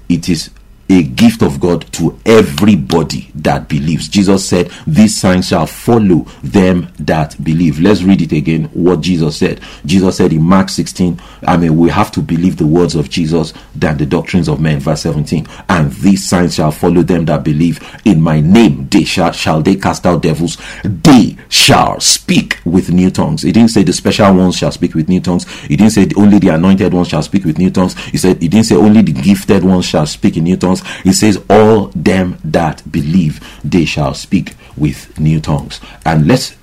it 0.07 0.29
is 0.29 0.51
a 0.89 1.03
gift 1.03 1.41
of 1.41 1.59
God 1.59 1.91
to 1.93 2.19
everybody 2.25 3.31
that 3.35 3.69
believes. 3.69 4.07
Jesus 4.07 4.47
said, 4.47 4.71
These 4.85 5.19
signs 5.19 5.47
shall 5.47 5.65
follow 5.65 6.25
them 6.43 6.89
that 6.99 7.41
believe. 7.43 7.79
Let's 7.79 8.03
read 8.03 8.21
it 8.21 8.31
again 8.31 8.65
what 8.73 9.01
Jesus 9.01 9.37
said. 9.37 9.61
Jesus 9.85 10.17
said 10.17 10.33
in 10.33 10.43
Mark 10.43 10.69
16, 10.69 11.21
I 11.47 11.57
mean, 11.57 11.77
we 11.77 11.89
have 11.89 12.11
to 12.11 12.21
believe 12.21 12.57
the 12.57 12.67
words 12.67 12.95
of 12.95 13.09
Jesus 13.09 13.53
than 13.75 13.97
the 13.97 14.05
doctrines 14.05 14.47
of 14.47 14.59
men. 14.59 14.79
Verse 14.79 15.01
17, 15.01 15.47
and 15.69 15.91
these 15.93 16.27
signs 16.27 16.55
shall 16.55 16.71
follow 16.71 17.01
them 17.01 17.25
that 17.25 17.43
believe 17.43 17.79
in 18.05 18.21
my 18.21 18.39
name. 18.39 18.87
They 18.89 19.03
shall, 19.03 19.31
shall 19.31 19.61
they 19.61 19.75
cast 19.75 20.05
out 20.05 20.21
devils, 20.21 20.57
they 20.83 21.37
shall 21.49 21.99
speak 21.99 22.59
with 22.65 22.91
new 22.91 23.09
tongues. 23.09 23.43
He 23.43 23.51
didn't 23.51 23.71
say 23.71 23.83
the 23.83 23.93
special 23.93 24.33
ones 24.35 24.57
shall 24.57 24.71
speak 24.71 24.95
with 24.95 25.09
new 25.09 25.21
tongues. 25.21 25.49
He 25.61 25.75
didn't 25.75 25.91
say 25.93 26.07
only 26.17 26.39
the 26.39 26.49
anointed 26.49 26.93
ones 26.93 27.07
shall 27.07 27.23
speak 27.23 27.45
with 27.45 27.57
new 27.57 27.71
tongues. 27.71 27.97
He 28.05 28.17
said, 28.17 28.41
He 28.41 28.47
didn't 28.47 28.65
say 28.65 28.75
only 28.75 29.01
the 29.01 29.13
gifted 29.13 29.63
ones 29.63 29.85
shall 29.85 30.05
speak 30.05 30.37
in 30.37 30.43
new 30.43 30.57
tongues 30.57 30.72
tongues. 30.81 31.01
He 31.03 31.13
says, 31.13 31.43
All 31.49 31.87
them 31.95 32.37
that 32.43 32.89
believe, 32.91 33.39
they 33.63 33.85
shall 33.85 34.13
speak 34.13 34.55
with 34.77 35.19
new 35.19 35.39
tongues. 35.39 35.79
And 36.05 36.27
let's 36.27 36.55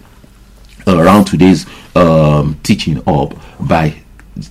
around 0.87 1.27
today's 1.27 1.67
um, 1.95 2.59
teaching 2.63 3.03
up 3.07 3.35
by 3.61 3.95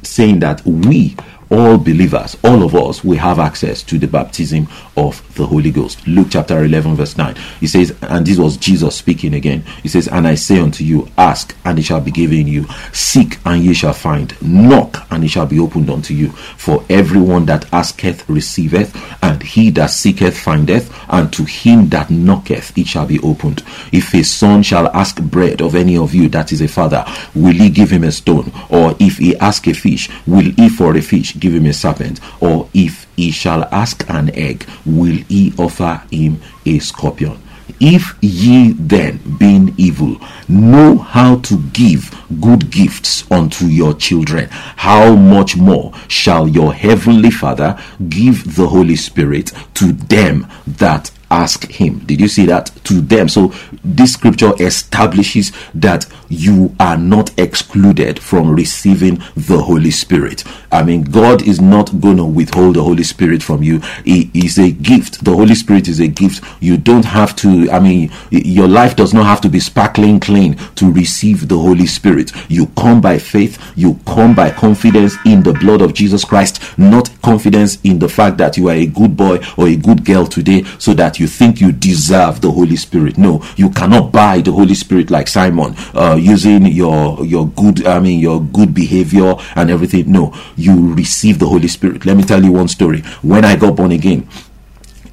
saying 0.03 0.39
that 0.39 0.63
we 0.65 1.15
all 1.51 1.77
believers, 1.77 2.37
all 2.43 2.63
of 2.63 2.75
us, 2.75 3.03
we 3.03 3.17
have 3.17 3.39
access 3.39 3.81
to 3.83 3.97
the 3.97 4.07
baptism 4.07 4.67
of 4.95 5.21
the 5.35 5.45
Holy 5.45 5.71
Ghost. 5.71 6.05
Luke 6.07 6.27
chapter 6.29 6.63
11, 6.63 6.95
verse 6.95 7.17
9. 7.17 7.35
He 7.59 7.67
says, 7.67 7.97
and 8.03 8.25
this 8.25 8.37
was 8.37 8.57
Jesus 8.57 8.95
speaking 8.95 9.33
again. 9.33 9.63
He 9.81 9.89
says, 9.89 10.07
And 10.07 10.27
I 10.27 10.35
say 10.35 10.59
unto 10.59 10.83
you, 10.83 11.07
ask, 11.17 11.55
and 11.65 11.79
it 11.79 11.83
shall 11.83 12.01
be 12.01 12.11
given 12.11 12.47
you. 12.47 12.65
Seek, 12.93 13.39
and 13.45 13.63
ye 13.63 13.73
shall 13.73 13.93
find. 13.93 14.39
Knock, 14.41 15.07
and 15.11 15.23
it 15.23 15.29
shall 15.29 15.47
be 15.47 15.59
opened 15.59 15.89
unto 15.89 16.13
you. 16.13 16.29
For 16.29 16.83
everyone 16.89 17.45
that 17.45 17.71
asketh 17.73 18.27
receiveth, 18.29 18.95
and 19.23 19.41
he 19.41 19.71
that 19.71 19.89
seeketh 19.89 20.37
findeth, 20.37 20.93
and 21.09 21.33
to 21.33 21.43
him 21.43 21.89
that 21.89 22.09
knocketh 22.11 22.77
it 22.77 22.87
shall 22.87 23.07
be 23.07 23.19
opened. 23.19 23.63
If 23.91 24.13
a 24.13 24.23
son 24.23 24.61
shall 24.61 24.87
ask 24.89 25.19
bread 25.21 25.61
of 25.61 25.75
any 25.75 25.97
of 25.97 26.13
you 26.13 26.29
that 26.29 26.51
is 26.51 26.61
a 26.61 26.67
father, 26.67 27.05
will 27.33 27.53
he 27.53 27.69
give 27.69 27.89
him 27.89 28.03
a 28.03 28.11
stone? 28.11 28.51
Or 28.69 28.95
if 28.99 29.17
he 29.17 29.35
ask 29.37 29.65
a 29.67 29.73
fish, 29.73 30.09
will 30.27 30.51
he 30.51 30.69
for 30.69 30.95
a 30.95 31.01
fish 31.01 31.38
give 31.39 31.53
him 31.53 31.65
a 31.65 31.73
serpent? 31.73 32.19
Or 32.39 32.69
if 32.73 33.07
he 33.15 33.31
shall 33.31 33.63
ask 33.71 34.07
an 34.09 34.29
egg, 34.35 34.65
will 34.85 35.17
he 35.27 35.53
offer 35.57 36.03
him 36.11 36.41
a 36.65 36.79
scorpion? 36.79 37.39
If 37.79 38.17
ye 38.21 38.73
then, 38.73 39.37
being 39.37 39.73
evil, 39.77 40.17
know 40.49 40.97
how 40.97 41.37
to 41.37 41.59
give 41.71 42.13
good 42.41 42.69
gifts 42.71 43.29
unto 43.31 43.67
your 43.67 43.93
children, 43.93 44.49
how 44.49 45.15
much 45.15 45.55
more 45.55 45.93
shall 46.07 46.47
your 46.47 46.73
heavenly 46.73 47.31
Father 47.31 47.79
give 48.09 48.55
the 48.55 48.67
Holy 48.67 48.97
Spirit 48.97 49.53
to 49.75 49.93
them 49.93 50.47
that 50.67 51.11
ask 51.31 51.69
him. 51.69 51.99
Did 51.99 52.19
you 52.19 52.27
see 52.27 52.45
that? 52.47 52.71
To 52.85 53.01
them. 53.01 53.29
So 53.29 53.53
this 53.83 54.13
scripture 54.13 54.51
establishes 54.59 55.51
that 55.75 56.05
you 56.29 56.75
are 56.79 56.97
not 56.97 57.37
excluded 57.39 58.19
from 58.19 58.55
receiving 58.55 59.15
the 59.35 59.61
Holy 59.63 59.91
Spirit. 59.91 60.43
I 60.71 60.83
mean, 60.83 61.03
God 61.03 61.41
is 61.47 61.59
not 61.59 61.99
going 61.99 62.17
to 62.17 62.25
withhold 62.25 62.75
the 62.75 62.83
Holy 62.83 63.03
Spirit 63.03 63.41
from 63.41 63.63
you. 63.63 63.81
It 64.05 64.29
is 64.35 64.59
a 64.59 64.71
gift. 64.71 65.23
The 65.23 65.33
Holy 65.33 65.55
Spirit 65.55 65.87
is 65.87 65.99
a 65.99 66.07
gift. 66.07 66.43
You 66.59 66.77
don't 66.77 67.05
have 67.05 67.35
to, 67.37 67.69
I 67.71 67.79
mean, 67.79 68.11
your 68.29 68.67
life 68.67 68.95
does 68.95 69.13
not 69.13 69.25
have 69.25 69.41
to 69.41 69.49
be 69.49 69.59
sparkling 69.59 70.19
clean 70.19 70.55
to 70.75 70.91
receive 70.91 71.47
the 71.47 71.57
Holy 71.57 71.87
Spirit. 71.87 72.31
You 72.49 72.67
come 72.77 73.01
by 73.01 73.17
faith, 73.17 73.73
you 73.75 73.99
come 74.05 74.35
by 74.35 74.51
confidence 74.51 75.15
in 75.25 75.41
the 75.43 75.53
blood 75.53 75.81
of 75.81 75.93
Jesus 75.93 76.23
Christ, 76.23 76.77
not 76.77 77.09
confidence 77.21 77.79
in 77.83 77.99
the 77.99 78.09
fact 78.09 78.37
that 78.37 78.57
you 78.57 78.69
are 78.69 78.75
a 78.75 78.85
good 78.85 79.17
boy 79.17 79.39
or 79.57 79.67
a 79.67 79.75
good 79.75 80.05
girl 80.05 80.27
today 80.27 80.63
so 80.77 80.93
that 80.93 81.18
you 81.19 81.27
think 81.27 81.61
you 81.61 81.71
deserve 81.71 82.41
the 82.41 82.51
Holy 82.51 82.75
Spirit. 82.75 83.17
No, 83.17 83.43
you 83.55 83.69
cannot 83.69 84.11
buy 84.11 84.41
the 84.41 84.51
Holy 84.51 84.75
Spirit 84.75 85.09
like 85.09 85.27
Simon 85.27 85.75
uh, 85.93 86.17
using 86.19 86.65
your 86.65 87.25
your 87.25 87.47
good, 87.49 87.85
I 87.85 87.99
mean, 87.99 88.19
your 88.19 88.41
good 88.41 88.73
behavior 88.73 89.35
and 89.55 89.69
everything. 89.69 90.11
No, 90.11 90.33
you 90.55 90.93
receive 90.93 91.39
the 91.39 91.47
Holy 91.47 91.67
Spirit. 91.67 92.05
Let 92.05 92.17
me 92.17 92.23
tell 92.23 92.43
you 92.43 92.51
one 92.51 92.67
story. 92.67 93.01
When 93.21 93.45
I 93.45 93.55
got 93.55 93.75
born 93.75 93.91
again, 93.91 94.27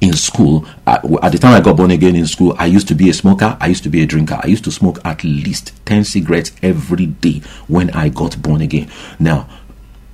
in 0.01 0.13
school 0.13 0.65
at, 0.85 1.01
the 1.01 1.37
time 1.39 1.55
i 1.55 1.59
got 1.59 1.75
born 1.75 1.91
again 1.91 2.15
in 2.15 2.27
school 2.27 2.55
i 2.59 2.65
used 2.65 2.87
to 2.87 2.93
be 2.93 3.09
a 3.09 3.13
smoker 3.13 3.57
i 3.59 3.67
used 3.67 3.83
to 3.83 3.89
be 3.89 4.01
a 4.01 4.05
drinker 4.05 4.39
i 4.43 4.47
used 4.47 4.63
to 4.63 4.71
smoke 4.71 4.99
at 5.03 5.23
least 5.23 5.73
10 5.85 6.03
cigarettes 6.03 6.51
every 6.61 7.07
day 7.07 7.41
when 7.67 7.89
i 7.91 8.07
got 8.07 8.39
born 8.41 8.61
again 8.61 8.89
now 9.19 9.49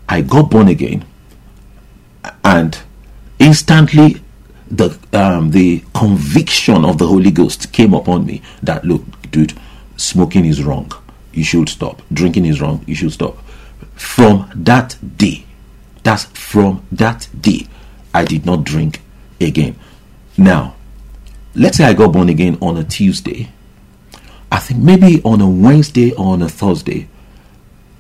i 0.08 0.22
got 0.22 0.50
born 0.50 0.68
again 0.68 1.06
and 2.46 2.80
instantly 3.40 4.22
the 4.75 4.98
um, 5.13 5.51
the 5.51 5.84
conviction 5.94 6.84
of 6.84 6.98
the 6.98 7.08
Holy 7.08 7.32
Ghost 7.32 7.72
came 7.72 7.94
upon 7.94 8.25
me 8.25 8.42
that 8.63 8.84
look, 8.84 9.03
dude, 9.30 9.53
smoking 9.98 10.46
is 10.46 10.63
wrong. 10.63 10.92
You 11.32 11.44
should 11.44 11.70
stop. 11.70 12.01
Drinking 12.12 12.46
is 12.46 12.60
wrong. 12.60 12.84
You 12.88 12.96
should 12.96 13.13
stop. 13.13 13.38
From 13.96 14.50
that 14.56 14.98
day, 15.18 15.46
that's 16.01 16.25
from 16.25 16.86
that 16.92 17.27
day, 17.39 17.68
I 18.13 18.25
did 18.25 18.46
not 18.46 18.63
drink 18.63 19.01
again. 19.39 19.75
Now, 20.38 20.75
let's 21.53 21.77
say 21.77 21.86
I 21.86 21.94
got 21.94 22.12
born 22.13 22.30
again 22.30 22.58
on 22.62 22.77
a 22.77 22.84
Tuesday. 22.84 23.50
I 24.51 24.58
think 24.60 24.80
maybe 24.80 25.22
on 25.24 25.42
a 25.42 25.50
Wednesday 25.50 26.12
or 26.13 26.34
on 26.34 26.42
a 26.42 26.50
Thursday, 26.50 27.08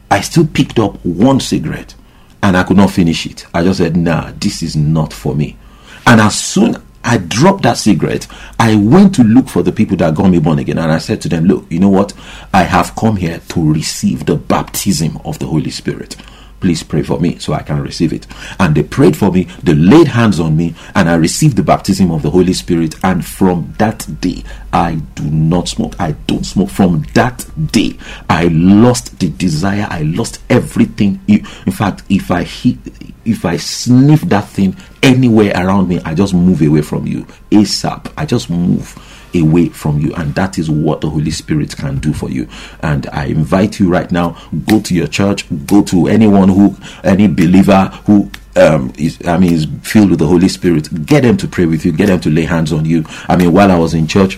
I 0.09 0.21
still 0.21 0.45
picked 0.45 0.79
up 0.79 1.03
one 1.03 1.39
cigarette 1.39 1.95
and 2.41 2.57
I 2.57 2.63
could 2.63 2.77
not 2.77 2.91
finish 2.91 3.25
it. 3.25 3.45
I 3.53 3.63
just 3.63 3.79
said, 3.79 3.95
nah, 3.95 4.31
this 4.35 4.61
is 4.61 4.75
not 4.75 5.13
for 5.13 5.33
me. 5.35 5.57
And 6.05 6.21
as 6.21 6.39
soon 6.39 6.77
I 7.03 7.17
dropped 7.17 7.63
that 7.63 7.77
cigarette, 7.77 8.27
I 8.59 8.75
went 8.75 9.15
to 9.15 9.23
look 9.23 9.49
for 9.49 9.61
the 9.61 9.71
people 9.71 9.97
that 9.97 10.15
got 10.15 10.29
me 10.29 10.39
born 10.39 10.59
again. 10.59 10.77
And 10.77 10.91
I 10.91 10.99
said 10.99 11.21
to 11.21 11.29
them, 11.29 11.45
Look, 11.45 11.65
you 11.69 11.79
know 11.79 11.89
what? 11.89 12.13
I 12.53 12.63
have 12.63 12.95
come 12.95 13.17
here 13.17 13.39
to 13.49 13.73
receive 13.73 14.25
the 14.25 14.35
baptism 14.35 15.17
of 15.25 15.39
the 15.39 15.47
Holy 15.47 15.71
Spirit. 15.71 16.15
please 16.63 16.81
pray 16.81 17.03
for 17.03 17.19
me 17.19 17.37
so 17.39 17.51
I 17.51 17.61
can 17.61 17.81
receive 17.81 18.13
it. 18.13 18.25
And 18.57 18.73
they 18.73 18.83
prayed 18.83 19.17
for 19.17 19.29
me, 19.33 19.43
they 19.61 19.73
laid 19.73 20.07
hands 20.07 20.39
on 20.39 20.55
me, 20.55 20.73
and 20.95 21.09
I 21.09 21.15
received 21.15 21.57
the 21.57 21.61
baptism 21.61 22.09
of 22.09 22.21
the 22.21 22.31
Holy 22.31 22.53
Spirit. 22.53 22.95
And 23.03 23.23
from 23.25 23.75
that 23.79 24.07
day, 24.21 24.45
I 24.71 24.95
do 25.15 25.23
not 25.29 25.67
smoke. 25.67 25.93
I 25.99 26.13
don't 26.25 26.45
smoke. 26.45 26.69
From 26.69 27.05
that 27.15 27.45
day, 27.73 27.97
I 28.29 28.45
lost 28.47 29.19
the 29.19 29.29
desire. 29.29 29.87
I 29.89 30.03
lost 30.03 30.41
everything. 30.49 31.19
In 31.27 31.43
fact, 31.73 32.03
if 32.09 32.31
I 32.31 32.43
hit, 32.43 32.77
if 33.25 33.45
I 33.45 33.57
sniff 33.57 34.21
that 34.21 34.47
thing 34.47 34.75
anywhere 35.01 35.53
around 35.55 35.89
me, 35.89 35.99
I 36.05 36.13
just 36.13 36.33
move 36.33 36.61
away 36.61 36.81
from 36.81 37.07
you 37.07 37.25
ASAP. 37.51 38.11
I 38.17 38.25
just 38.25 38.49
move 38.49 38.97
away 39.35 39.69
from 39.69 39.99
you 39.99 40.13
and 40.15 40.35
that 40.35 40.59
is 40.59 40.69
what 40.69 41.01
the 41.01 41.09
holy 41.09 41.31
spirit 41.31 41.75
can 41.75 41.97
do 41.97 42.13
for 42.13 42.29
you 42.29 42.47
and 42.83 43.07
i 43.07 43.25
invite 43.25 43.79
you 43.79 43.89
right 43.89 44.11
now 44.11 44.37
go 44.67 44.79
to 44.79 44.93
your 44.93 45.07
church 45.07 45.47
go 45.65 45.81
to 45.81 46.05
anyone 46.07 46.47
who 46.49 46.75
any 47.03 47.27
believer 47.27 47.85
who 48.05 48.29
um, 48.55 48.93
is, 48.97 49.19
I 49.25 49.37
mean, 49.37 49.53
is 49.53 49.67
filled 49.81 50.11
with 50.11 50.19
the 50.19 50.27
Holy 50.27 50.47
Spirit. 50.47 51.05
Get 51.05 51.23
them 51.23 51.37
to 51.37 51.47
pray 51.47 51.65
with 51.65 51.85
you. 51.85 51.91
Get 51.91 52.07
them 52.07 52.19
to 52.21 52.29
lay 52.29 52.43
hands 52.43 52.71
on 52.71 52.85
you. 52.85 53.03
I 53.27 53.35
mean, 53.35 53.51
while 53.51 53.71
I 53.71 53.77
was 53.77 53.93
in 53.93 54.07
church, 54.07 54.37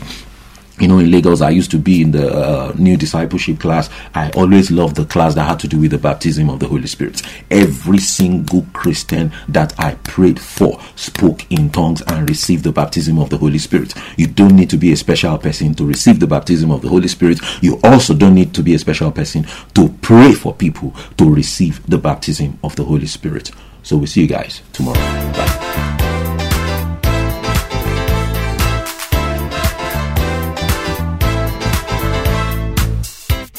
you 0.79 0.88
know, 0.88 1.00
in 1.00 1.10
Lagos, 1.10 1.41
I 1.41 1.51
used 1.51 1.72
to 1.72 1.77
be 1.77 2.01
in 2.01 2.12
the 2.12 2.34
uh, 2.34 2.74
new 2.77 2.98
discipleship 2.98 3.60
class. 3.60 3.89
I 4.13 4.29
always 4.32 4.72
loved 4.72 4.98
the 4.98 5.05
class 5.05 5.36
that 5.36 5.48
had 5.48 5.60
to 5.62 5.67
do 5.67 5.79
with 5.79 5.91
the 5.91 5.98
baptism 5.98 6.50
of 6.50 6.60
the 6.60 6.67
Holy 6.67 6.88
Spirit. 6.88 7.22
Every 7.50 8.00
single 8.00 8.65
Christian 8.74 9.32
that 9.48 9.77
I 9.79 9.96
prayed 9.96 10.39
for 10.39 10.79
spoke 10.96 11.50
in 11.51 11.70
tongues 11.70 12.01
and 12.08 12.29
received 12.29 12.63
the 12.63 12.72
baptism 12.72 13.20
of 13.20 13.29
the 13.29 13.38
Holy 13.38 13.58
Spirit. 13.58 13.94
You 14.17 14.27
don't 14.27 14.55
need 14.55 14.70
to 14.72 14.77
be 14.77 14.91
a 14.91 14.98
special 14.98 15.38
person 15.38 15.74
to 15.75 15.86
receive 15.86 16.20
the 16.20 16.27
baptism 16.27 16.72
of 16.72 16.82
the 16.82 16.89
Holy 16.89 17.08
Spirit. 17.08 17.39
You 17.62 17.79
also 17.84 18.13
don't 18.13 18.36
need 18.36 18.53
to 18.55 18.63
be 18.63 18.75
a 18.75 18.79
special 18.79 19.12
person 19.12 19.48
to 19.75 19.89
pray 20.01 20.34
for 20.34 20.53
people 20.53 20.94
to 21.17 21.34
receive 21.34 21.86
the 21.88 21.98
baptism 21.98 22.60
of 22.63 22.75
the 22.75 22.84
Holy 22.84 23.08
Spirit. 23.08 23.51
So 23.84 23.98
we'll 23.98 24.08
see 24.08 24.22
you 24.22 24.27
guys 24.27 24.62
tomorrow. 24.74 25.00
Bye. 25.34 26.05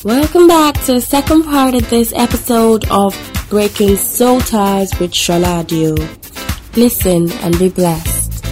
Welcome 0.07 0.47
back 0.47 0.81
to 0.85 0.93
the 0.93 1.01
second 1.01 1.43
part 1.43 1.75
of 1.75 1.91
this 1.91 2.13
episode 2.15 2.89
of 2.93 3.13
Breaking 3.51 3.97
Soul 3.97 4.41
Ties 4.41 4.97
with 5.01 5.11
Shaladio. 5.11 5.97
Listen 6.77 7.29
and 7.43 7.59
be 7.59 7.69
blessed. 7.69 8.45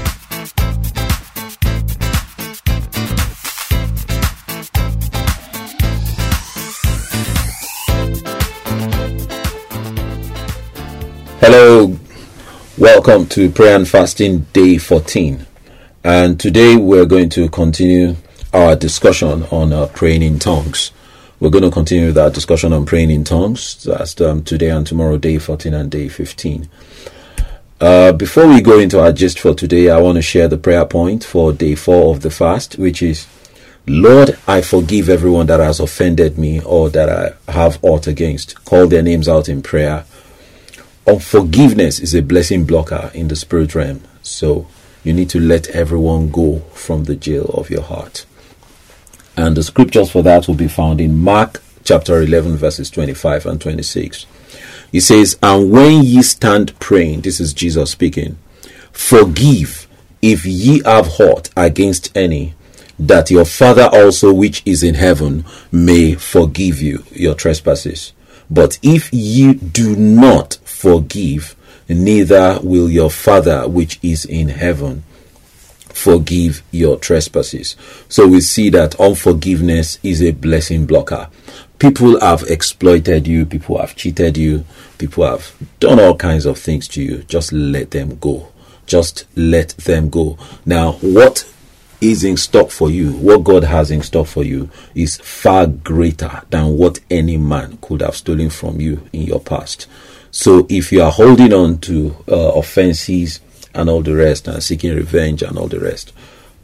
Hello, 11.39 11.97
welcome 12.77 13.29
to 13.29 13.49
Prayer 13.49 13.77
and 13.77 13.87
Fasting 13.87 14.41
Day 14.53 14.79
14. 14.79 15.47
And 16.03 16.41
today 16.41 16.75
we're 16.75 17.07
going 17.07 17.29
to 17.29 17.49
continue 17.49 18.17
our 18.53 18.75
discussion 18.75 19.45
on 19.53 19.73
uh, 19.73 19.87
praying 19.95 20.23
in 20.23 20.41
tongues. 20.41 20.91
We're 21.45 21.51
going 21.51 21.65
to 21.65 21.71
continue 21.71 22.07
with 22.07 22.17
our 22.17 22.31
discussion 22.31 22.73
on 22.73 22.87
praying 22.87 23.11
in 23.11 23.23
tongues. 23.23 23.85
That's 23.85 24.19
um, 24.19 24.45
today 24.45 24.71
and 24.71 24.87
tomorrow, 24.87 25.19
day 25.19 25.37
14 25.37 25.75
and 25.75 25.91
day 25.91 26.09
15. 26.09 26.71
Uh, 27.79 28.13
before 28.13 28.49
we 28.49 28.63
go 28.63 28.79
into 28.79 28.99
our 28.99 29.13
gist 29.13 29.39
for 29.39 29.53
today, 29.53 29.91
I 29.91 30.01
want 30.01 30.17
to 30.17 30.23
share 30.23 30.49
the 30.49 30.57
prayer 30.57 30.87
point 30.87 31.23
for 31.23 31.53
day 31.53 31.75
4 31.75 32.15
of 32.15 32.23
the 32.23 32.31
fast, 32.31 32.79
which 32.79 33.03
is 33.03 33.27
Lord, 33.87 34.39
I 34.49 34.63
forgive 34.63 35.11
everyone 35.11 35.45
that 35.49 35.61
has 35.61 35.81
offended 35.81 36.39
me 36.39 36.63
or 36.63 36.89
that 36.89 37.11
I 37.11 37.53
have 37.53 37.79
aught 37.83 38.07
against. 38.07 38.65
Call 38.65 38.87
their 38.87 39.03
names 39.03 39.29
out 39.29 39.47
in 39.47 39.61
prayer. 39.61 40.07
Unforgiveness 41.07 42.01
is 42.01 42.14
a 42.14 42.23
blessing 42.23 42.64
blocker 42.64 43.11
in 43.12 43.29
the 43.29 43.37
spirit 43.37 43.75
realm. 43.75 44.01
So 44.23 44.66
you 45.03 45.12
need 45.12 45.29
to 45.29 45.40
let 45.40 45.68
everyone 45.68 46.31
go 46.31 46.61
from 46.73 47.05
the 47.05 47.16
jail 47.16 47.51
of 47.53 47.68
your 47.68 47.83
heart. 47.83 48.25
And 49.37 49.57
the 49.57 49.62
scriptures 49.62 50.11
for 50.11 50.23
that 50.23 50.47
will 50.47 50.55
be 50.55 50.68
found 50.68 51.01
in 51.01 51.20
Mark 51.20 51.61
chapter 51.83 52.20
11, 52.20 52.57
verses 52.57 52.90
25 52.90 53.47
and 53.47 53.61
26. 53.61 54.27
He 54.92 55.01
says, 55.01 55.37
And 55.42 55.70
when 55.70 56.05
ye 56.05 56.23
stand 56.23 56.79
praying, 56.79 57.23
this 57.23 57.40
is 57.40 57.53
Jesus 57.53 57.90
speaking, 57.90 58.38
forgive 58.92 59.88
if 60.23 60.47
ye 60.47 60.83
have 60.85 61.20
aught 61.20 61.51
against 61.57 62.16
any, 62.16 62.55
that 62.99 63.31
your 63.31 63.44
Father 63.44 63.88
also 63.92 64.33
which 64.33 64.62
is 64.64 64.83
in 64.85 64.94
heaven 64.94 65.44
may 65.73 66.14
forgive 66.14 66.81
you 66.81 67.05
your 67.11 67.35
trespasses. 67.35 68.12
But 68.49 68.79
if 68.83 69.12
ye 69.12 69.55
do 69.55 69.97
not 69.97 70.59
forgive, 70.64 71.57
neither 71.88 72.61
will 72.62 72.88
your 72.88 73.11
Father 73.11 73.68
which 73.68 73.99
is 74.03 74.25
in 74.25 74.49
heaven 74.49 75.03
forgive 75.94 76.62
your 76.72 76.98
trespasses. 76.98 77.76
So 78.09 78.26
we 78.26 78.40
see 78.40 78.68
that 78.70 78.98
unforgiveness 79.00 79.98
is 80.02 80.20
a 80.22 80.33
blessing 80.33 80.87
blocker. 80.87 81.28
People 81.78 82.20
have 82.20 82.42
exploited 82.42 83.26
you, 83.26 83.46
people 83.46 83.78
have 83.78 83.94
cheated 83.94 84.37
you, 84.37 84.64
people 84.98 85.24
have 85.24 85.54
done 85.80 86.00
all 86.00 86.16
kinds 86.16 86.46
of 86.46 86.59
things 86.59 86.88
to 86.88 87.02
you. 87.02 87.22
Just 87.22 87.52
let 87.52 87.92
them 87.92 88.18
go. 88.18 88.48
Just 88.87 89.26
let 89.37 89.68
them 89.70 90.11
go. 90.11 90.37
Now, 90.66 90.92
what 90.94 91.50
is 92.00 92.24
in 92.24 92.37
stock 92.37 92.70
for 92.70 92.90
you, 92.90 93.12
what 93.12 93.44
God 93.44 93.64
has 93.64 93.90
in 93.90 94.02
stock 94.02 94.26
for 94.26 94.44
you, 94.44 94.68
is 94.94 95.16
far 95.18 95.66
greater 95.66 96.42
than 96.50 96.76
what 96.76 97.00
any 97.11 97.38
man 97.38 97.78
could 97.80 98.02
have 98.02 98.16
stolen 98.16 98.50
from 98.50 98.80
you 98.80 99.09
in 99.12 99.22
your 99.22 99.40
past. 99.40 99.87
So 100.30 100.66
if 100.68 100.90
you 100.90 101.02
are 101.02 101.12
holding 101.12 101.52
on 101.52 101.78
to 101.78 102.16
uh, 102.28 102.52
offenses, 102.54 103.40
and 103.75 103.91
all 103.91 104.03
the 104.03 104.15
rest 104.15 104.49
and 104.49 104.63
seeking 104.63 104.95
revenge 104.95 105.43
and 105.43 105.59
all 105.59 105.69
the 105.69 105.81
rest. 105.81 106.13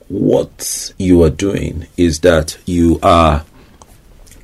What 0.08 0.92
you 0.98 1.22
are 1.22 1.30
doing 1.30 1.86
is 1.96 2.20
that 2.20 2.58
you 2.66 2.98
are 3.02 3.44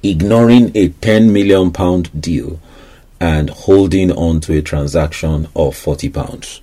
ignoring 0.02 0.72
a 0.76 0.88
10 0.88 1.32
million 1.32 1.72
pound 1.72 2.20
deal 2.20 2.60
and 3.20 3.50
holding 3.50 4.12
on 4.12 4.40
to 4.42 4.56
a 4.56 4.62
transaction 4.62 5.48
of 5.56 5.76
40 5.76 6.10
pounds. 6.10 6.60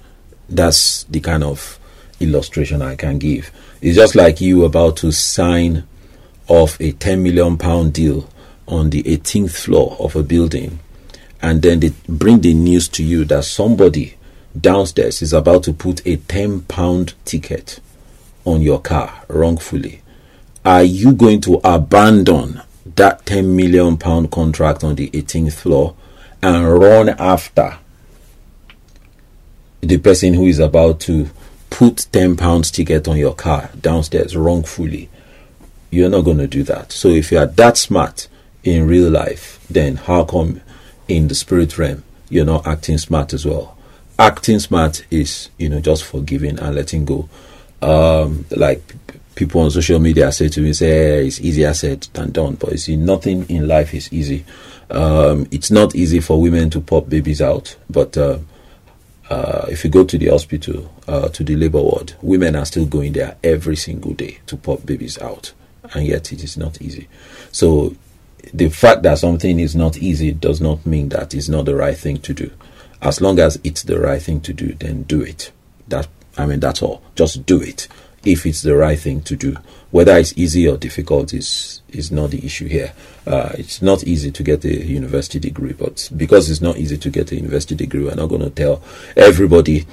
That's 0.50 1.04
the 1.06 1.20
kind 1.20 1.44
of 1.44 1.80
illustration 2.20 2.82
I 2.82 2.96
can 2.96 3.18
give. 3.18 3.52
It's 3.82 3.96
just 3.96 4.16
like 4.16 4.40
you 4.40 4.64
about 4.64 4.98
to 4.98 5.12
sign 5.12 5.84
off 6.48 6.80
a 6.80 6.92
10 6.92 7.24
million 7.24 7.58
pound 7.58 7.94
deal 7.94 8.30
on 8.68 8.90
the 8.92 9.04
18th 9.04 9.52
floor 9.52 9.98
of 10.00 10.16
a 10.16 10.24
building 10.24 10.80
and 11.44 11.62
then 11.62 11.82
they 11.82 11.92
bring 12.08 12.40
the 12.40 12.54
news 12.54 12.88
to 12.88 13.04
you 13.04 13.26
that 13.26 13.44
somebody 13.44 14.16
downstairs 14.60 15.22
is 15.22 15.34
about 15.34 15.64
to 15.64 15.74
put 15.74 16.06
a 16.06 16.18
10 16.18 16.62
pound 16.62 17.14
ticket 17.26 17.80
on 18.46 18.62
your 18.62 18.80
car 18.80 19.24
wrongfully, 19.28 20.02
are 20.66 20.84
you 20.84 21.14
going 21.14 21.42
to 21.42 21.60
abandon 21.64 22.62
that 22.96 23.26
10 23.26 23.56
million 23.56 23.98
pound 23.98 24.32
contract 24.32 24.84
on 24.84 24.96
the 24.96 25.10
18th 25.12 25.54
floor 25.54 25.96
and 26.42 26.68
run 26.80 27.10
after 27.10 27.78
the 29.82 29.98
person 29.98 30.34
who 30.34 30.46
is 30.46 30.60
about 30.60 31.00
to 31.02 31.30
put 31.70 32.08
10 32.12 32.38
pounds 32.38 32.72
ticket 32.72 33.08
on 33.08 33.18
your 33.18 33.34
car 33.34 33.70
downstairs 33.80 34.36
wrongfully? 34.36 35.10
You're 35.90 36.10
not 36.10 36.22
going 36.22 36.38
to 36.38 36.48
do 36.48 36.64
that. 36.64 36.92
So 36.92 37.10
if 37.10 37.32
you 37.32 37.38
are 37.40 37.46
that 37.46 37.78
smart 37.78 38.28
in 38.64 38.88
real 38.88 39.10
life, 39.10 39.66
then 39.70 39.96
how 39.98 40.24
come 40.26 40.62
in 41.08 41.28
the 41.28 41.36
spirit 41.36 41.78
realm 41.78 42.04
you're 42.30 42.46
not 42.46 42.66
acting 42.66 42.98
smart 42.98 43.34
as 43.34 43.46
well? 43.46 43.78
Acting 44.20 44.60
smart 44.60 45.06
is 45.12 45.50
you 45.58 45.70
know 45.70 45.80
just 45.80 46.04
forgiving 46.04 46.60
and 46.60 46.76
letting 46.76 47.06
go. 47.06 47.30
Um, 47.82 48.46
like 48.52 48.82
people 49.36 49.62
on 49.62 49.72
social 49.72 50.00
media 50.00 50.32
say 50.32 50.50
to 50.50 50.62
me, 50.62 50.74
say 50.74 51.26
it's 51.26 51.42
easier 51.42 51.74
said 51.74 52.02
than 52.14 52.32
done. 52.32 52.56
But 52.56 52.72
you 52.72 52.78
see, 52.78 52.96
nothing 52.96 53.50
in 53.50 53.68
life 53.68 53.94
is 53.94 54.12
easy. 54.14 54.46
Um, 54.90 55.48
it's 55.52 55.72
not 55.72 55.96
easy 55.96 56.20
for 56.20 56.40
women 56.42 56.70
to 56.72 56.82
pop 56.82 57.10
babies 57.10 57.42
out, 57.42 57.76
but 57.90 58.16
uh, 58.18 58.40
uh, 59.30 59.66
if 59.70 59.84
you 59.84 59.90
go 59.90 60.04
to 60.04 60.18
the 60.18 60.28
hospital, 60.28 60.94
uh, 61.08 61.30
to 61.30 61.44
the 61.44 61.56
labor 61.56 61.82
ward, 61.82 62.14
women 62.22 62.56
are 62.56 62.66
still 62.66 62.86
going 62.86 63.14
there 63.14 63.36
every 63.44 63.76
single 63.76 64.14
day 64.14 64.40
to 64.46 64.56
pop 64.56 64.86
babies 64.86 65.18
out, 65.20 65.54
and 65.94 66.06
yet 66.06 66.32
it 66.32 66.44
is 66.44 66.58
not 66.58 66.82
easy. 66.82 67.08
So 67.52 67.96
the 68.54 68.70
fact 68.70 69.04
that 69.04 69.18
something 69.18 69.60
is 69.60 69.76
not 69.76 69.98
easy 69.98 70.32
does 70.32 70.62
not 70.62 70.86
mean 70.86 71.10
that 71.10 71.34
it's 71.34 71.50
not 71.50 71.66
the 71.66 71.76
right 71.76 71.98
thing 71.98 72.18
to 72.20 72.34
do 72.34 72.52
as 73.04 73.22
long 73.22 73.40
as 73.40 73.60
it's 73.64 73.84
the 73.84 74.00
right 74.00 74.22
thing 74.22 74.42
to 74.42 74.54
do, 74.54 74.74
then 74.74 75.04
do 75.04 75.22
it. 75.22 75.52
That 75.90 76.08
I 76.38 76.46
mean, 76.46 76.60
that's 76.60 76.82
all. 76.82 77.04
Just 77.16 77.46
do 77.46 77.62
it 77.62 77.88
if 78.26 78.46
it's 78.46 78.62
the 78.62 78.76
right 78.76 78.98
thing 78.98 79.22
to 79.22 79.36
do. 79.36 79.58
Whether 79.92 80.18
it's 80.18 80.34
easy 80.36 80.68
or 80.68 80.78
difficult 80.78 81.34
is 81.34 81.82
is 81.90 82.12
not 82.12 82.32
the 82.32 82.44
issue 82.44 82.68
here. 82.68 82.94
Uh, 83.28 83.52
it's 83.58 83.82
not 83.82 84.04
easy 84.06 84.32
to 84.32 84.44
get 84.44 84.66
a 84.66 84.86
university 84.86 85.40
degree, 85.40 85.74
but 85.74 86.10
because 86.16 86.50
it's 86.50 86.62
not 86.62 86.78
easy 86.78 86.98
to 86.98 87.10
get 87.10 87.32
a 87.32 87.36
university 87.36 87.76
degree, 87.76 88.04
we're 88.04 88.16
not 88.16 88.30
going 88.30 88.42
to 88.42 88.50
tell 88.50 88.82
everybody 89.16 89.86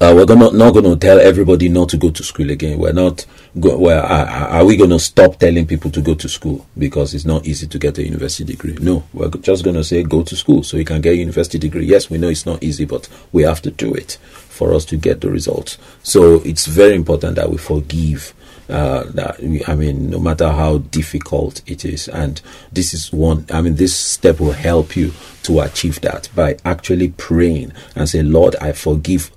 uh, 0.00 0.14
we're 0.16 0.24
gonna, 0.24 0.50
not 0.52 0.72
going 0.72 0.84
to 0.84 0.96
tell 0.96 1.20
everybody 1.20 1.68
not 1.68 1.90
to 1.90 1.98
go 1.98 2.10
to 2.10 2.22
school 2.22 2.50
again. 2.50 2.78
We're 2.78 2.92
not. 2.92 3.26
Go, 3.58 3.76
well, 3.76 4.02
are, 4.02 4.26
are 4.48 4.64
we 4.64 4.76
going 4.76 4.90
to 4.90 4.98
stop 4.98 5.36
telling 5.38 5.66
people 5.66 5.90
to 5.90 6.00
go 6.00 6.14
to 6.14 6.28
school 6.28 6.66
because 6.78 7.12
it's 7.12 7.26
not 7.26 7.46
easy 7.46 7.66
to 7.66 7.78
get 7.78 7.98
a 7.98 8.04
university 8.04 8.44
degree? 8.44 8.78
No, 8.80 9.04
we're 9.12 9.28
just 9.28 9.62
going 9.62 9.76
to 9.76 9.84
say 9.84 10.02
go 10.02 10.22
to 10.22 10.36
school 10.36 10.62
so 10.62 10.78
you 10.78 10.86
can 10.86 11.02
get 11.02 11.12
a 11.12 11.16
university 11.16 11.58
degree. 11.58 11.84
Yes, 11.84 12.08
we 12.08 12.16
know 12.16 12.28
it's 12.28 12.46
not 12.46 12.62
easy, 12.62 12.86
but 12.86 13.08
we 13.32 13.42
have 13.42 13.60
to 13.62 13.70
do 13.70 13.92
it 13.92 14.12
for 14.48 14.72
us 14.72 14.86
to 14.86 14.96
get 14.96 15.20
the 15.20 15.28
results. 15.30 15.76
So 16.02 16.36
it's 16.46 16.66
very 16.66 16.94
important 16.94 17.36
that 17.36 17.50
we 17.50 17.58
forgive. 17.58 18.32
Uh, 18.70 19.02
that 19.10 19.40
we, 19.40 19.64
I 19.66 19.74
mean, 19.74 20.10
no 20.10 20.20
matter 20.20 20.48
how 20.48 20.78
difficult 20.78 21.60
it 21.66 21.84
is, 21.84 22.06
and 22.06 22.40
this 22.72 22.94
is 22.94 23.12
one. 23.12 23.44
I 23.52 23.60
mean, 23.60 23.74
this 23.74 23.96
step 23.96 24.38
will 24.38 24.52
help 24.52 24.96
you 24.96 25.12
to 25.42 25.60
achieve 25.60 26.00
that 26.02 26.28
by 26.36 26.56
actually 26.64 27.08
praying 27.08 27.72
and 27.96 28.08
say, 28.08 28.22
Lord, 28.22 28.54
I 28.60 28.70
forgive 28.70 29.32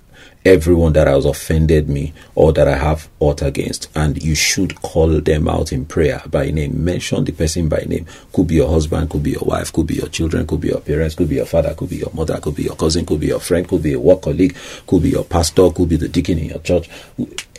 everyone 0.45 0.93
that 0.93 1.07
has 1.07 1.25
offended 1.25 1.89
me 1.89 2.13
or 2.35 2.51
that 2.53 2.67
I 2.67 2.77
have 2.77 3.09
ought 3.19 3.41
against. 3.41 3.89
And 3.95 4.21
you 4.21 4.35
should 4.35 4.81
call 4.81 5.07
them 5.07 5.47
out 5.47 5.71
in 5.71 5.85
prayer 5.85 6.21
by 6.29 6.51
name. 6.51 6.83
Mention 6.83 7.23
the 7.23 7.31
person 7.31 7.69
by 7.69 7.83
name. 7.87 8.05
Could 8.33 8.47
be 8.47 8.55
your 8.55 8.69
husband, 8.69 9.09
could 9.09 9.23
be 9.23 9.31
your 9.31 9.45
wife, 9.45 9.71
could 9.71 9.87
be 9.87 9.95
your 9.95 10.09
children, 10.09 10.45
could 10.45 10.61
be 10.61 10.69
your 10.69 10.81
parents, 10.81 11.15
could 11.15 11.29
be 11.29 11.35
your 11.35 11.45
father, 11.45 11.73
could 11.73 11.89
be 11.89 11.97
your 11.97 12.11
mother, 12.13 12.39
could 12.39 12.55
be 12.55 12.63
your 12.63 12.75
cousin, 12.75 13.05
could 13.05 13.19
be 13.19 13.27
your 13.27 13.39
friend, 13.39 13.67
could 13.67 13.83
be 13.83 13.93
a 13.93 13.99
work 13.99 14.21
colleague, 14.21 14.55
could 14.87 15.03
be 15.03 15.09
your 15.09 15.23
pastor, 15.23 15.69
could 15.71 15.89
be 15.89 15.95
the 15.95 16.09
deacon 16.09 16.37
in 16.37 16.49
your 16.49 16.59
church. 16.59 16.89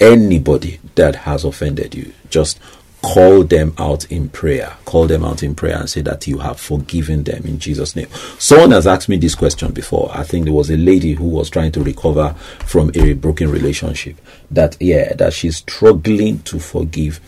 Anybody 0.01 0.81
that 0.95 1.15
has 1.17 1.45
offended 1.45 1.95
you, 1.95 2.13
just 2.29 2.59
call 3.05 3.45
them 3.45 3.75
out 3.79 4.11
in 4.11 4.29
prayer. 4.29 4.75
Call 4.85 5.07
them 5.07 5.25
out 5.25 5.43
in 5.43 5.55
prayer 5.55 5.77
and 5.79 5.89
say 5.89 6.01
that 6.03 6.27
you 6.27 6.39
have 6.39 6.59
forgiven 6.59 7.25
them 7.25 7.45
in 7.45 7.59
Jesus' 7.59 7.95
name. 7.95 8.09
Someone 8.39 8.71
has 8.73 8.87
asked 8.87 9.09
me 9.09 9.17
this 9.17 9.35
question 9.35 9.73
before. 9.73 10.11
I 10.13 10.25
think 10.25 10.45
there 10.45 10.55
was 10.55 10.71
a 10.71 10.77
lady 10.77 11.13
who 11.13 11.29
was 11.29 11.51
trying 11.51 11.73
to 11.73 11.83
recover 11.83 12.35
from 12.67 12.91
a 12.95 13.13
broken 13.13 13.51
relationship. 13.51 14.17
That, 14.51 14.77
yeah, 14.81 15.13
that 15.15 15.33
she's 15.33 15.59
struggling 15.59 16.41
to 16.41 16.59
forgive 16.59 17.21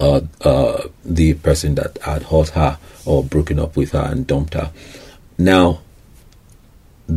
uh, 0.00 0.22
uh, 0.40 0.88
the 1.04 1.34
person 1.34 1.74
that 1.74 1.98
had 1.98 2.24
hurt 2.24 2.50
her 2.50 2.78
or 3.04 3.22
broken 3.22 3.58
up 3.58 3.76
with 3.76 3.92
her 3.92 4.08
and 4.10 4.26
dumped 4.26 4.54
her. 4.54 4.72
Now, 5.36 5.80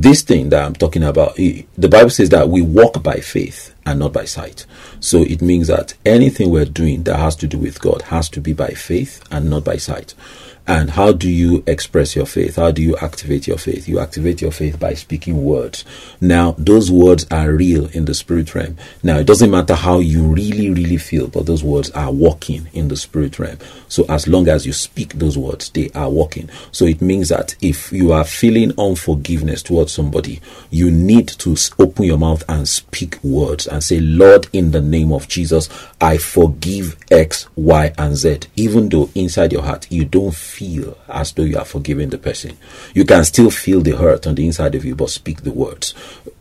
this 0.01 0.23
thing 0.23 0.49
that 0.49 0.65
I'm 0.65 0.73
talking 0.73 1.03
about, 1.03 1.35
the 1.35 1.65
Bible 1.77 2.09
says 2.09 2.29
that 2.29 2.49
we 2.49 2.61
walk 2.61 3.03
by 3.03 3.17
faith 3.19 3.73
and 3.85 3.99
not 3.99 4.11
by 4.11 4.25
sight. 4.25 4.65
So 4.99 5.21
it 5.21 5.41
means 5.41 5.67
that 5.67 5.93
anything 6.05 6.49
we're 6.49 6.65
doing 6.65 7.03
that 7.03 7.17
has 7.17 7.35
to 7.37 7.47
do 7.47 7.59
with 7.59 7.79
God 7.79 8.01
has 8.03 8.27
to 8.29 8.41
be 8.41 8.53
by 8.53 8.69
faith 8.69 9.23
and 9.29 9.49
not 9.49 9.63
by 9.63 9.77
sight. 9.77 10.15
And 10.65 10.91
how 10.91 11.11
do 11.11 11.29
you 11.29 11.61
express 11.67 12.15
your 12.15 12.25
faith? 12.25 12.55
How 12.55 12.71
do 12.71 12.81
you 12.81 12.95
activate 12.97 13.47
your 13.47 13.57
faith? 13.57 13.89
You 13.89 13.99
activate 13.99 14.41
your 14.41 14.51
faith 14.51 14.79
by 14.79 14.93
speaking 14.93 15.43
words. 15.43 15.83
Now, 16.21 16.55
those 16.57 16.89
words 16.89 17.25
are 17.29 17.51
real 17.51 17.87
in 17.87 18.05
the 18.05 18.13
spirit 18.13 18.55
realm. 18.55 18.77
Now, 19.03 19.17
it 19.17 19.27
doesn't 19.27 19.51
matter 19.51 19.75
how 19.75 19.99
you 19.99 20.23
really, 20.23 20.69
really 20.69 20.95
feel, 20.95 21.27
but 21.27 21.47
those 21.47 21.65
words 21.65 21.91
are 21.91 22.13
walking 22.13 22.69
in 22.71 22.87
the 22.87 22.95
spirit 22.95 23.39
realm. 23.39 23.57
So, 23.89 24.05
as 24.07 24.25
long 24.25 24.47
as 24.47 24.65
you 24.65 24.71
speak 24.71 25.13
those 25.13 25.37
words, 25.37 25.69
they 25.69 25.89
are 25.91 26.09
walking. 26.09 26.49
So, 26.71 26.85
it 26.85 27.01
means 27.01 27.27
that 27.27 27.55
if 27.61 27.91
you 27.91 28.13
are 28.13 28.23
feeling 28.23 28.71
unforgiveness 28.79 29.63
towards 29.63 29.91
somebody, 29.91 30.39
you 30.69 30.89
need 30.89 31.27
to 31.27 31.57
open 31.77 32.05
your 32.05 32.17
mouth 32.17 32.43
and 32.47 32.69
speak 32.69 33.21
words 33.21 33.67
and 33.67 33.83
say, 33.83 33.99
Lord, 33.99 34.47
in 34.53 34.71
the 34.71 34.81
name 34.81 35.11
of 35.11 35.27
Jesus, 35.27 35.67
I 35.99 36.17
forgive 36.17 36.95
X, 37.11 37.47
Y, 37.57 37.93
and 37.97 38.15
Z. 38.15 38.39
Even 38.55 38.87
though 38.87 39.09
inside 39.13 39.51
your 39.51 39.63
heart 39.63 39.91
you 39.91 40.05
don't 40.05 40.33
feel 40.53 40.97
as 41.07 41.31
though 41.33 41.43
you 41.43 41.57
are 41.57 41.65
forgiving 41.65 42.09
the 42.09 42.17
person. 42.17 42.57
You 42.93 43.05
can 43.05 43.23
still 43.25 43.49
feel 43.49 43.81
the 43.81 43.95
hurt 43.97 44.27
on 44.27 44.35
the 44.35 44.45
inside 44.45 44.75
of 44.75 44.85
you, 44.85 44.95
but 44.95 45.09
speak 45.09 45.41
the 45.41 45.51
words. 45.51 45.93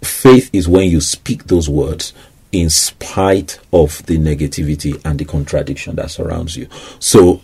Faith 0.02 0.50
is 0.52 0.68
when 0.68 0.88
you 0.88 1.00
speak 1.00 1.44
those 1.44 1.68
words 1.68 2.12
in 2.52 2.68
spite 2.68 3.58
of 3.72 4.04
the 4.06 4.18
negativity 4.18 5.00
and 5.04 5.18
the 5.18 5.24
contradiction 5.24 5.96
that 5.96 6.10
surrounds 6.10 6.56
you. 6.56 6.68
So 6.98 7.40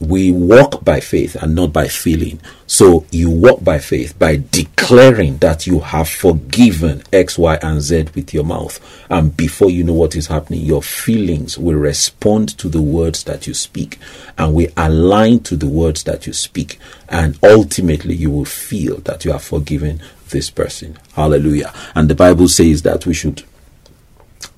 we 0.00 0.30
walk 0.30 0.84
by 0.84 1.00
faith 1.00 1.36
and 1.36 1.54
not 1.54 1.72
by 1.72 1.88
feeling. 1.88 2.40
So 2.66 3.06
you 3.10 3.30
walk 3.30 3.62
by 3.62 3.78
faith 3.78 4.18
by 4.18 4.42
declaring 4.50 5.38
that 5.38 5.66
you 5.66 5.80
have 5.80 6.08
forgiven 6.08 7.02
X, 7.12 7.38
Y, 7.38 7.58
and 7.62 7.80
Z 7.80 8.06
with 8.14 8.34
your 8.34 8.44
mouth. 8.44 8.80
And 9.08 9.36
before 9.36 9.70
you 9.70 9.84
know 9.84 9.92
what 9.92 10.16
is 10.16 10.26
happening, 10.26 10.60
your 10.60 10.82
feelings 10.82 11.56
will 11.56 11.76
respond 11.76 12.56
to 12.58 12.68
the 12.68 12.82
words 12.82 13.24
that 13.24 13.46
you 13.46 13.54
speak 13.54 13.98
and 14.36 14.54
we 14.54 14.68
align 14.76 15.40
to 15.40 15.56
the 15.56 15.68
words 15.68 16.02
that 16.04 16.26
you 16.26 16.32
speak. 16.32 16.78
And 17.08 17.38
ultimately, 17.42 18.14
you 18.14 18.30
will 18.30 18.44
feel 18.44 18.96
that 18.98 19.24
you 19.24 19.32
have 19.32 19.44
forgiven 19.44 20.00
this 20.30 20.50
person. 20.50 20.98
Hallelujah. 21.14 21.72
And 21.94 22.08
the 22.08 22.14
Bible 22.14 22.48
says 22.48 22.82
that 22.82 23.06
we 23.06 23.14
should 23.14 23.44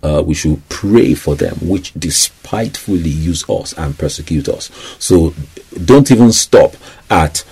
uh, 0.02 0.22
we 0.24 0.34
should 0.34 0.66
pray 0.68 1.14
for 1.14 1.34
them 1.34 1.56
which 1.62 1.92
despitefully 1.94 3.10
use 3.10 3.48
us 3.48 3.72
and 3.74 3.98
persecute 3.98 4.48
us. 4.48 4.70
So 4.98 5.34
don't 5.84 6.10
even 6.10 6.32
stop 6.32 6.74
at 7.10 7.44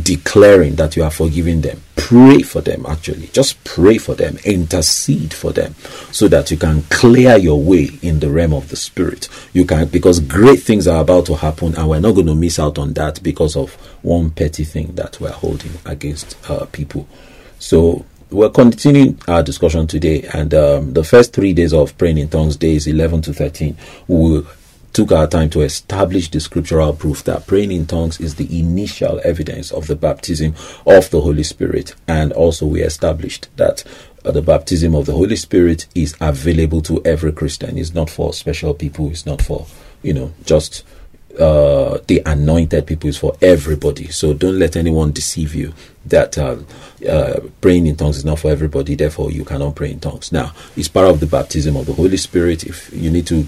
declaring 0.00 0.76
that 0.76 0.96
you 0.96 1.02
are 1.02 1.10
forgiving 1.10 1.60
them. 1.62 1.82
Pray 1.96 2.42
for 2.42 2.60
them, 2.60 2.86
actually. 2.86 3.26
Just 3.28 3.62
pray 3.64 3.98
for 3.98 4.14
them. 4.14 4.38
Intercede 4.44 5.34
for 5.34 5.52
them 5.52 5.74
so 6.12 6.28
that 6.28 6.50
you 6.50 6.56
can 6.56 6.82
clear 6.84 7.36
your 7.36 7.60
way 7.60 7.90
in 8.02 8.20
the 8.20 8.30
realm 8.30 8.52
of 8.52 8.68
the 8.68 8.76
spirit. 8.76 9.28
You 9.52 9.64
can, 9.64 9.88
because 9.88 10.20
great 10.20 10.62
things 10.62 10.86
are 10.86 11.00
about 11.00 11.26
to 11.26 11.34
happen, 11.36 11.74
and 11.74 11.88
we're 11.88 12.00
not 12.00 12.12
going 12.12 12.26
to 12.26 12.34
miss 12.34 12.58
out 12.58 12.78
on 12.78 12.94
that 12.94 13.22
because 13.22 13.56
of 13.56 13.74
one 14.02 14.30
petty 14.30 14.64
thing 14.64 14.94
that 14.94 15.20
we're 15.20 15.30
holding 15.30 15.72
against 15.84 16.36
uh, 16.50 16.66
people. 16.66 17.06
So 17.58 18.04
we're 18.30 18.50
continuing 18.50 19.20
our 19.26 19.42
discussion 19.42 19.86
today, 19.86 20.22
and 20.34 20.54
um, 20.54 20.92
the 20.92 21.04
first 21.04 21.32
three 21.32 21.52
days 21.52 21.72
of 21.72 21.96
praying 21.98 22.18
in 22.18 22.28
tongues, 22.28 22.56
days 22.56 22.86
11 22.86 23.22
to 23.22 23.32
13, 23.32 23.76
we 24.08 24.42
took 24.92 25.12
our 25.12 25.26
time 25.26 25.50
to 25.50 25.60
establish 25.60 26.30
the 26.30 26.40
scriptural 26.40 26.92
proof 26.92 27.22
that 27.24 27.46
praying 27.46 27.70
in 27.70 27.86
tongues 27.86 28.20
is 28.20 28.34
the 28.36 28.58
initial 28.58 29.20
evidence 29.24 29.70
of 29.70 29.86
the 29.86 29.96
baptism 29.96 30.54
of 30.86 31.10
the 31.10 31.20
Holy 31.20 31.42
Spirit, 31.42 31.94
and 32.08 32.32
also 32.32 32.66
we 32.66 32.82
established 32.82 33.48
that 33.56 33.84
uh, 34.24 34.30
the 34.30 34.42
baptism 34.42 34.94
of 34.94 35.06
the 35.06 35.12
Holy 35.12 35.36
Spirit 35.36 35.86
is 35.94 36.14
available 36.20 36.82
to 36.82 37.02
every 37.04 37.32
Christian. 37.32 37.78
It's 37.78 37.94
not 37.94 38.10
for 38.10 38.32
special 38.32 38.74
people. 38.74 39.10
It's 39.10 39.26
not 39.26 39.42
for 39.42 39.66
you 40.02 40.12
know 40.12 40.32
just 40.44 40.84
uh, 41.38 41.98
the 42.06 42.22
anointed 42.26 42.86
people 42.86 43.08
is 43.08 43.16
for 43.18 43.36
everybody. 43.40 44.08
So 44.08 44.34
don't 44.34 44.58
let 44.58 44.76
anyone 44.76 45.12
deceive 45.12 45.54
you 45.54 45.72
that 46.06 46.36
uh, 46.38 46.56
uh, 47.08 47.40
praying 47.60 47.86
in 47.86 47.96
tongues 47.96 48.18
is 48.18 48.24
not 48.24 48.38
for 48.38 48.50
everybody. 48.50 48.94
Therefore, 48.94 49.30
you 49.30 49.44
cannot 49.44 49.74
pray 49.74 49.92
in 49.92 50.00
tongues. 50.00 50.32
Now, 50.32 50.52
it's 50.76 50.88
part 50.88 51.08
of 51.08 51.20
the 51.20 51.26
baptism 51.26 51.76
of 51.76 51.86
the 51.86 51.92
Holy 51.92 52.16
Spirit. 52.16 52.64
If 52.64 52.92
you 52.92 53.10
need 53.10 53.26
to 53.28 53.46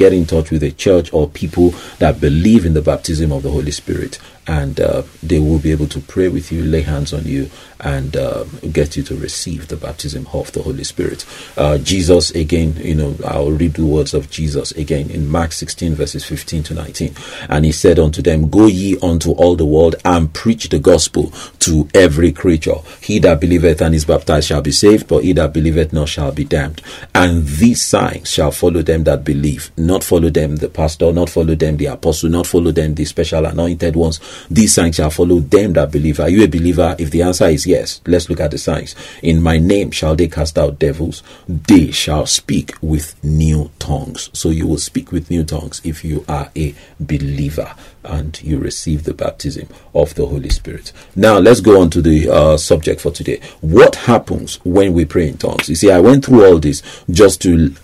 get 0.00 0.14
in 0.14 0.24
touch 0.24 0.50
with 0.50 0.62
a 0.62 0.70
church 0.70 1.12
or 1.12 1.28
people 1.28 1.74
that 1.98 2.22
believe 2.22 2.64
in 2.64 2.72
the 2.72 2.80
baptism 2.80 3.30
of 3.30 3.42
the 3.42 3.50
Holy 3.50 3.70
Spirit, 3.70 4.18
and 4.46 4.80
uh, 4.80 5.02
they 5.22 5.38
will 5.38 5.58
be 5.58 5.70
able 5.70 5.86
to 5.86 6.00
pray 6.00 6.28
with 6.28 6.50
you, 6.50 6.64
lay 6.64 6.80
hands 6.80 7.12
on 7.12 7.24
you, 7.24 7.50
and 7.80 8.16
uh, 8.16 8.44
get 8.72 8.96
you 8.96 9.02
to 9.02 9.14
receive 9.14 9.68
the 9.68 9.76
baptism 9.76 10.26
of 10.32 10.50
the 10.52 10.62
Holy 10.62 10.84
Spirit. 10.84 11.26
Uh, 11.56 11.76
Jesus, 11.78 12.30
again, 12.30 12.74
you 12.76 12.94
know, 12.94 13.14
I'll 13.24 13.52
read 13.52 13.74
the 13.74 13.86
words 13.86 14.14
of 14.14 14.30
Jesus 14.30 14.72
again 14.72 15.10
in 15.10 15.28
Mark 15.28 15.52
16, 15.52 15.94
verses 15.94 16.24
15 16.24 16.62
to 16.64 16.74
19. 16.74 17.14
And 17.48 17.64
he 17.64 17.72
said 17.72 17.98
unto 17.98 18.22
them, 18.22 18.48
Go 18.48 18.66
ye 18.66 18.98
unto 19.00 19.32
all 19.32 19.54
the 19.54 19.66
world 19.66 19.96
and 20.04 20.32
preach 20.32 20.70
the 20.70 20.78
gospel 20.78 21.32
to 21.60 21.88
every 21.94 22.32
creature. 22.32 22.76
He 23.02 23.18
that 23.20 23.40
believeth 23.40 23.80
and 23.82 23.94
is 23.94 24.04
baptized 24.04 24.48
shall 24.48 24.62
be 24.62 24.72
saved, 24.72 25.06
but 25.06 25.24
he 25.24 25.32
that 25.34 25.52
believeth 25.52 25.92
not 25.92 26.08
shall 26.08 26.32
be 26.32 26.44
damned. 26.44 26.82
And 27.14 27.46
these 27.46 27.82
signs 27.82 28.30
shall 28.30 28.50
follow 28.50 28.82
them 28.82 29.04
that 29.04 29.24
believe, 29.24 29.70
not 29.90 30.04
follow 30.04 30.30
them 30.30 30.54
the 30.56 30.68
pastor, 30.68 31.12
not 31.12 31.28
follow 31.28 31.56
them 31.56 31.76
the 31.76 31.86
apostle, 31.86 32.30
not 32.30 32.46
follow 32.46 32.70
them 32.70 32.94
the 32.94 33.04
special 33.04 33.44
anointed 33.44 33.96
ones. 33.96 34.20
These 34.48 34.72
signs 34.74 34.96
shall 34.96 35.10
follow 35.10 35.40
them 35.40 35.72
that 35.72 35.90
believe. 35.90 36.20
Are 36.20 36.28
you 36.28 36.44
a 36.44 36.46
believer? 36.48 36.94
If 36.96 37.10
the 37.10 37.22
answer 37.22 37.46
is 37.46 37.66
yes, 37.66 38.00
let's 38.06 38.30
look 38.30 38.38
at 38.38 38.52
the 38.52 38.58
signs. 38.58 38.94
In 39.20 39.42
my 39.42 39.58
name 39.58 39.90
shall 39.90 40.14
they 40.14 40.28
cast 40.28 40.56
out 40.58 40.78
devils. 40.78 41.24
They 41.48 41.90
shall 41.90 42.26
speak 42.26 42.74
with 42.80 43.22
new 43.24 43.72
tongues. 43.80 44.30
So 44.32 44.50
you 44.50 44.68
will 44.68 44.78
speak 44.78 45.10
with 45.10 45.28
new 45.28 45.42
tongues 45.42 45.80
if 45.82 46.04
you 46.04 46.24
are 46.28 46.52
a 46.54 46.72
believer 47.00 47.74
and 48.04 48.40
you 48.42 48.58
receive 48.58 49.02
the 49.02 49.14
baptism 49.14 49.68
of 49.92 50.14
the 50.14 50.26
Holy 50.26 50.50
Spirit. 50.50 50.92
Now 51.16 51.38
let's 51.38 51.60
go 51.60 51.80
on 51.80 51.90
to 51.90 52.00
the 52.00 52.30
uh, 52.30 52.56
subject 52.56 53.00
for 53.00 53.10
today. 53.10 53.40
What 53.60 53.96
happens 53.96 54.60
when 54.64 54.92
we 54.92 55.04
pray 55.04 55.28
in 55.28 55.36
tongues? 55.36 55.68
You 55.68 55.74
see, 55.74 55.90
I 55.90 55.98
went 55.98 56.24
through 56.24 56.44
all 56.44 56.58
this 56.60 56.82
just 57.10 57.42
to 57.42 57.74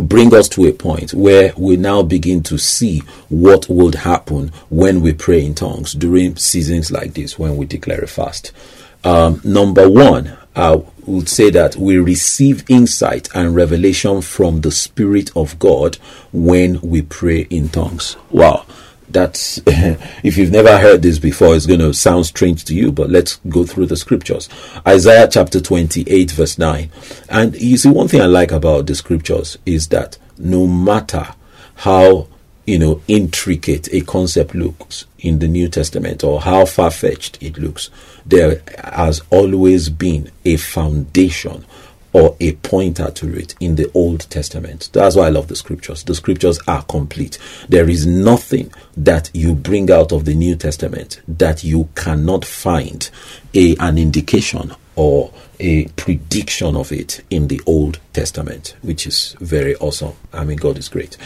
bring 0.00 0.34
us 0.34 0.48
to 0.50 0.66
a 0.66 0.72
point 0.72 1.14
where 1.14 1.52
we 1.56 1.76
now 1.76 2.02
begin 2.02 2.42
to 2.44 2.58
see 2.58 3.00
what 3.28 3.68
would 3.68 3.94
happen 3.94 4.52
when 4.68 5.00
we 5.00 5.12
pray 5.12 5.44
in 5.44 5.54
tongues 5.54 5.92
during 5.92 6.36
seasons 6.36 6.90
like 6.90 7.14
this 7.14 7.38
when 7.38 7.56
we 7.56 7.66
declare 7.66 8.00
a 8.00 8.06
fast. 8.06 8.52
Um, 9.04 9.40
number 9.44 9.88
one, 9.88 10.36
I 10.54 10.82
would 11.06 11.28
say 11.28 11.50
that 11.50 11.76
we 11.76 11.96
receive 11.98 12.68
insight 12.68 13.28
and 13.34 13.54
revelation 13.54 14.20
from 14.20 14.60
the 14.60 14.70
Spirit 14.70 15.30
of 15.36 15.58
God 15.58 15.96
when 16.32 16.80
we 16.80 17.02
pray 17.02 17.42
in 17.50 17.68
tongues. 17.68 18.16
Wow. 18.30 18.66
That's 19.12 19.60
if 19.66 20.36
you've 20.36 20.50
never 20.50 20.78
heard 20.78 21.02
this 21.02 21.18
before, 21.18 21.54
it's 21.54 21.66
going 21.66 21.80
to 21.80 21.92
sound 21.92 22.26
strange 22.26 22.64
to 22.66 22.74
you, 22.74 22.92
but 22.92 23.10
let's 23.10 23.36
go 23.48 23.64
through 23.64 23.86
the 23.86 23.96
scriptures. 23.96 24.48
Isaiah 24.86 25.28
chapter 25.28 25.60
28, 25.60 26.30
verse 26.30 26.58
9. 26.58 26.90
And 27.28 27.60
you 27.60 27.76
see, 27.76 27.88
one 27.88 28.08
thing 28.08 28.20
I 28.20 28.26
like 28.26 28.52
about 28.52 28.86
the 28.86 28.94
scriptures 28.94 29.58
is 29.66 29.88
that 29.88 30.18
no 30.38 30.66
matter 30.66 31.28
how 31.76 32.28
you 32.66 32.78
know 32.78 33.00
intricate 33.08 33.92
a 33.92 34.00
concept 34.02 34.54
looks 34.54 35.06
in 35.18 35.38
the 35.38 35.48
New 35.48 35.68
Testament 35.68 36.22
or 36.22 36.40
how 36.40 36.64
far 36.64 36.90
fetched 36.90 37.42
it 37.42 37.58
looks, 37.58 37.90
there 38.24 38.62
has 38.84 39.22
always 39.30 39.88
been 39.88 40.30
a 40.44 40.56
foundation 40.56 41.64
or 42.12 42.36
a 42.40 42.52
pointer 42.52 43.10
to 43.10 43.38
it 43.38 43.54
in 43.60 43.76
the 43.76 43.90
Old 43.94 44.28
Testament. 44.30 44.90
That's 44.92 45.16
why 45.16 45.26
I 45.26 45.30
love 45.30 45.48
the 45.48 45.56
scriptures. 45.56 46.02
The 46.02 46.14
scriptures 46.14 46.58
are 46.66 46.82
complete. 46.82 47.38
There 47.68 47.88
is 47.88 48.06
nothing 48.06 48.72
that 48.96 49.30
you 49.32 49.54
bring 49.54 49.90
out 49.90 50.12
of 50.12 50.24
the 50.24 50.34
New 50.34 50.56
Testament 50.56 51.20
that 51.28 51.62
you 51.62 51.88
cannot 51.94 52.44
find 52.44 53.08
a, 53.54 53.76
an 53.76 53.98
indication 53.98 54.72
or 54.96 55.32
a 55.60 55.86
prediction 55.88 56.76
of 56.76 56.90
it 56.90 57.22
in 57.30 57.48
the 57.48 57.60
Old 57.66 58.00
Testament, 58.12 58.76
which 58.82 59.06
is 59.06 59.36
very 59.40 59.76
awesome. 59.76 60.14
I 60.32 60.44
mean, 60.44 60.58
God 60.58 60.78
is 60.78 60.88
great. 60.88 61.16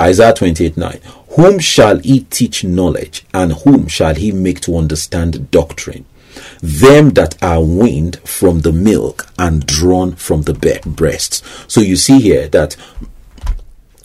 Isaiah 0.00 0.32
28 0.32 0.76
9. 0.76 1.00
Whom 1.36 1.58
shall 1.58 1.98
he 1.98 2.20
teach 2.20 2.64
knowledge, 2.64 3.24
and 3.34 3.52
whom 3.52 3.88
shall 3.88 4.14
he 4.14 4.32
make 4.32 4.60
to 4.62 4.76
understand 4.76 5.50
doctrine? 5.50 6.06
Them 6.60 7.10
that 7.10 7.40
are 7.42 7.62
weaned 7.62 8.18
from 8.20 8.60
the 8.60 8.72
milk 8.72 9.26
and 9.38 9.66
drawn 9.66 10.14
from 10.16 10.42
the 10.42 10.80
breasts. 10.84 11.42
So 11.66 11.80
you 11.80 11.96
see 11.96 12.20
here 12.20 12.48
that 12.48 12.76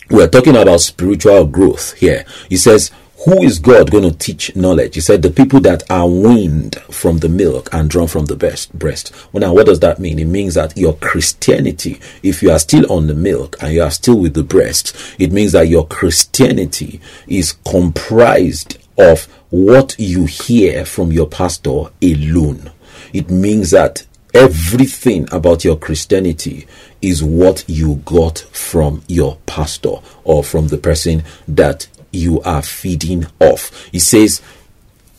we're 0.09 0.27
talking 0.27 0.55
about 0.55 0.81
spiritual 0.81 1.45
growth 1.45 1.93
here. 1.93 2.25
He 2.47 2.57
says, 2.57 2.91
who 3.25 3.41
is 3.41 3.57
God 3.57 3.89
going 3.89 4.03
to 4.03 4.15
teach 4.15 4.55
knowledge? 4.55 4.93
He 4.93 5.01
said, 5.01 5.23
the 5.23 5.31
people 5.31 5.59
that 5.61 5.89
are 5.89 6.07
weaned 6.07 6.75
from 6.91 7.19
the 7.19 7.29
milk 7.29 7.69
and 7.73 7.89
drawn 7.89 8.07
from 8.07 8.25
the 8.25 8.35
breast. 8.35 8.77
breast. 8.77 9.11
Well, 9.31 9.41
now, 9.41 9.53
what 9.53 9.65
does 9.65 9.79
that 9.79 9.99
mean? 9.99 10.19
It 10.19 10.25
means 10.25 10.53
that 10.53 10.77
your 10.77 10.93
Christianity, 10.97 11.99
if 12.21 12.43
you 12.43 12.51
are 12.51 12.59
still 12.59 12.91
on 12.91 13.07
the 13.07 13.15
milk 13.15 13.55
and 13.61 13.73
you 13.73 13.81
are 13.81 13.89
still 13.89 14.19
with 14.19 14.35
the 14.35 14.43
breast, 14.43 14.95
it 15.17 15.31
means 15.31 15.53
that 15.53 15.69
your 15.69 15.87
Christianity 15.87 17.01
is 17.25 17.53
comprised 17.67 18.77
of 18.97 19.25
what 19.49 19.95
you 19.97 20.25
hear 20.25 20.85
from 20.85 21.11
your 21.11 21.27
pastor 21.27 21.85
alone. 22.01 22.71
It 23.13 23.29
means 23.29 23.71
that 23.71 24.05
everything 24.33 25.27
about 25.31 25.63
your 25.63 25.77
Christianity 25.77 26.67
is 27.01 27.23
what 27.23 27.63
you 27.67 27.95
got 28.05 28.39
from 28.51 29.03
your 29.07 29.37
pastor 29.45 29.95
or 30.23 30.43
from 30.43 30.67
the 30.67 30.77
person 30.77 31.23
that 31.47 31.87
you 32.11 32.41
are 32.41 32.61
feeding 32.61 33.27
off. 33.39 33.87
He 33.91 33.99
says, 33.99 34.41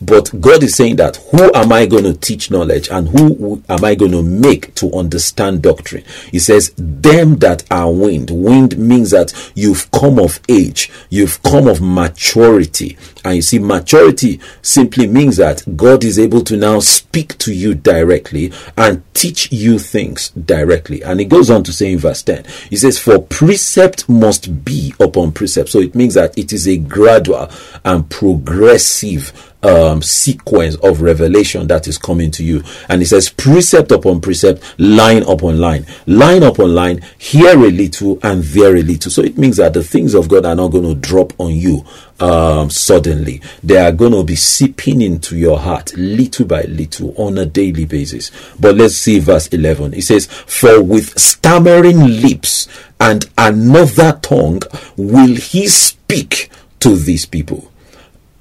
but 0.00 0.40
God 0.40 0.62
is 0.62 0.74
saying 0.74 0.96
that 0.96 1.16
who 1.30 1.52
am 1.54 1.72
I 1.72 1.86
going 1.86 2.04
to 2.04 2.14
teach 2.14 2.50
knowledge 2.50 2.88
and 2.90 3.08
who 3.08 3.62
am 3.68 3.84
I 3.84 3.94
going 3.94 4.12
to 4.12 4.22
make 4.22 4.74
to 4.76 4.92
understand 4.92 5.62
doctrine? 5.62 6.04
He 6.30 6.38
says, 6.38 6.72
them 6.76 7.36
that 7.36 7.64
are 7.70 7.90
wind. 7.90 8.30
Wind 8.30 8.76
means 8.76 9.10
that 9.10 9.32
you've 9.54 9.90
come 9.90 10.18
of 10.18 10.40
age, 10.48 10.90
you've 11.08 11.42
come 11.42 11.66
of 11.66 11.80
maturity. 11.80 12.98
And 13.24 13.36
you 13.36 13.42
see, 13.42 13.58
maturity 13.58 14.40
simply 14.62 15.06
means 15.06 15.38
that 15.38 15.76
God 15.76 16.04
is 16.04 16.18
able 16.18 16.42
to 16.42 16.56
now 16.56 16.80
speak 16.80 17.36
to 17.38 17.52
you 17.52 17.74
directly 17.74 18.52
and 18.76 19.02
teach 19.14 19.50
you 19.50 19.78
things 19.78 20.28
directly. 20.30 21.02
And 21.02 21.20
he 21.20 21.26
goes 21.26 21.50
on 21.50 21.64
to 21.64 21.72
say 21.72 21.92
in 21.92 21.98
verse 21.98 22.22
10, 22.22 22.44
he 22.70 22.76
says, 22.76 22.98
For 22.98 23.20
precept 23.20 24.08
must 24.08 24.64
be 24.64 24.94
upon 25.00 25.32
precept. 25.32 25.70
So 25.70 25.80
it 25.80 25.94
means 25.94 26.14
that 26.14 26.36
it 26.36 26.52
is 26.52 26.68
a 26.68 26.76
gradual 26.76 27.50
and 27.84 28.08
progressive 28.10 29.54
um, 29.66 30.00
sequence 30.00 30.76
of 30.76 31.02
revelation 31.02 31.66
that 31.66 31.88
is 31.88 31.98
coming 31.98 32.30
to 32.30 32.44
you. 32.44 32.62
And 32.88 33.02
it 33.02 33.06
says, 33.06 33.28
precept 33.28 33.90
upon 33.90 34.20
precept, 34.20 34.62
line 34.78 35.24
upon 35.24 35.58
line, 35.58 35.86
line 36.06 36.44
upon 36.44 36.74
line, 36.74 37.02
here 37.18 37.58
a 37.58 37.70
little 37.70 38.18
and 38.22 38.44
there 38.44 38.76
a 38.76 38.82
little. 38.82 39.10
So 39.10 39.22
it 39.22 39.36
means 39.36 39.56
that 39.56 39.74
the 39.74 39.82
things 39.82 40.14
of 40.14 40.28
God 40.28 40.46
are 40.46 40.54
not 40.54 40.68
going 40.68 40.84
to 40.84 40.94
drop 40.94 41.32
on 41.40 41.50
you 41.50 41.84
um, 42.20 42.70
suddenly. 42.70 43.42
They 43.62 43.78
are 43.78 43.92
going 43.92 44.12
to 44.12 44.22
be 44.22 44.36
seeping 44.36 45.02
into 45.02 45.36
your 45.36 45.58
heart 45.58 45.92
little 45.96 46.46
by 46.46 46.62
little 46.62 47.12
on 47.16 47.36
a 47.36 47.44
daily 47.44 47.86
basis. 47.86 48.30
But 48.60 48.76
let's 48.76 48.94
see 48.94 49.18
verse 49.18 49.48
11. 49.48 49.94
It 49.94 50.02
says, 50.02 50.26
For 50.26 50.80
with 50.80 51.18
stammering 51.18 52.20
lips 52.20 52.68
and 53.00 53.28
another 53.36 54.18
tongue 54.22 54.62
will 54.96 55.34
he 55.34 55.66
speak 55.66 56.50
to 56.80 56.94
these 56.94 57.26
people. 57.26 57.72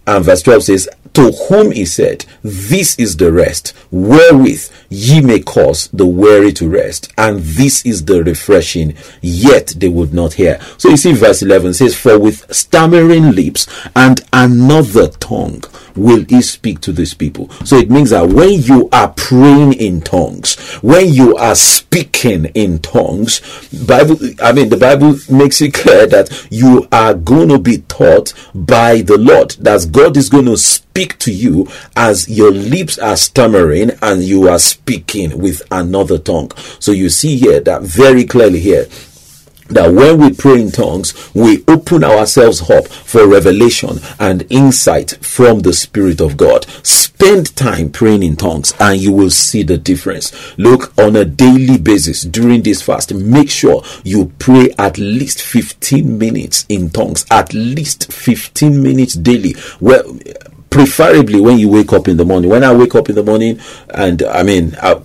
And 0.07 0.23
verse 0.23 0.41
12 0.43 0.63
says, 0.63 0.89
to 1.15 1.31
whom 1.31 1.71
he 1.71 1.85
said, 1.85 2.25
This 2.43 2.99
is 2.99 3.15
the 3.15 3.31
rest, 3.31 3.73
wherewith 3.89 4.69
ye 4.89 5.21
may 5.21 5.39
cause 5.39 5.87
the 5.93 6.05
weary 6.05 6.51
to 6.53 6.67
rest, 6.67 7.11
and 7.17 7.39
this 7.39 7.85
is 7.85 8.03
the 8.03 8.21
refreshing, 8.21 8.95
yet 9.21 9.67
they 9.77 9.87
would 9.87 10.13
not 10.13 10.33
hear. 10.33 10.59
So 10.77 10.89
you 10.89 10.97
see, 10.97 11.13
verse 11.13 11.41
11 11.41 11.75
says, 11.75 11.95
For 11.95 12.19
with 12.19 12.53
stammering 12.53 13.31
lips 13.31 13.65
and 13.95 14.19
another 14.33 15.07
tongue 15.07 15.63
will 15.95 16.25
he 16.27 16.41
speak 16.41 16.81
to 16.81 16.91
these 16.91 17.13
people. 17.13 17.49
So 17.65 17.77
it 17.77 17.89
means 17.89 18.09
that 18.11 18.29
when 18.29 18.61
you 18.61 18.89
are 18.91 19.09
praying 19.09 19.73
in 19.73 20.01
tongues, 20.01 20.55
when 20.81 21.13
you 21.13 21.35
are 21.37 21.55
speaking 21.55 22.45
in 22.45 22.79
tongues, 22.79 23.41
Bible, 23.87 24.17
I 24.41 24.51
mean, 24.51 24.69
the 24.69 24.77
Bible 24.77 25.17
makes 25.29 25.61
it 25.61 25.73
clear 25.73 26.07
that 26.07 26.47
you 26.49 26.87
are 26.91 27.13
going 27.13 27.49
to 27.49 27.59
be 27.59 27.79
taught 27.79 28.33
by 28.53 29.01
the 29.01 29.17
Lord. 29.17 29.51
That 29.51 29.87
God 29.91 30.17
is 30.17 30.29
going 30.29 30.45
to 30.45 30.57
speak 30.57 31.17
to 31.19 31.31
you 31.31 31.67
as 31.95 32.29
your 32.29 32.51
lips 32.51 32.97
are 32.97 33.17
stammering 33.17 33.91
and 34.01 34.23
you 34.23 34.47
are 34.47 34.59
speaking 34.59 35.37
with 35.39 35.61
another 35.71 36.17
tongue. 36.17 36.51
So 36.79 36.91
you 36.91 37.09
see 37.09 37.37
here 37.37 37.59
that 37.61 37.81
very 37.81 38.25
clearly 38.25 38.59
here 38.59 38.87
that 39.67 39.93
when 39.93 40.19
we 40.19 40.33
pray 40.33 40.61
in 40.61 40.71
tongues, 40.71 41.13
we 41.33 41.63
open 41.67 42.03
ourselves 42.03 42.69
up 42.69 42.87
for 42.87 43.27
revelation 43.27 43.99
and 44.19 44.45
insight 44.49 45.11
from 45.25 45.59
the 45.59 45.73
Spirit 45.73 46.21
of 46.21 46.37
God. 46.37 46.65
Spend 46.83 47.55
time 47.55 47.89
praying 47.89 48.23
in 48.23 48.35
tongues 48.35 48.73
and 48.79 48.99
you 48.99 49.11
will 49.11 49.29
see 49.29 49.63
the 49.63 49.77
difference. 49.77 50.31
Look 50.57 50.97
on 50.97 51.15
a 51.15 51.25
daily 51.25 51.77
basis 51.77 52.23
during 52.23 52.61
this 52.61 52.81
fast, 52.81 53.13
make 53.13 53.49
sure 53.49 53.83
you 54.03 54.31
pray 54.37 54.69
at 54.77 54.97
least 54.97 55.41
15 55.41 56.17
minutes 56.17 56.65
in 56.69 56.89
tongues, 56.89 57.25
at 57.31 57.53
least 57.53 58.11
15 58.11 58.81
minutes 58.81 59.15
daily. 59.15 59.55
Well, 59.79 60.19
preferably 60.69 61.39
when 61.39 61.57
you 61.57 61.69
wake 61.69 61.93
up 61.93 62.07
in 62.09 62.17
the 62.17 62.25
morning. 62.25 62.49
When 62.49 62.63
I 62.63 62.73
wake 62.73 62.95
up 62.95 63.07
in 63.07 63.15
the 63.15 63.23
morning, 63.23 63.59
and 63.89 64.21
I 64.23 64.43
mean, 64.43 64.75
I, 64.81 64.99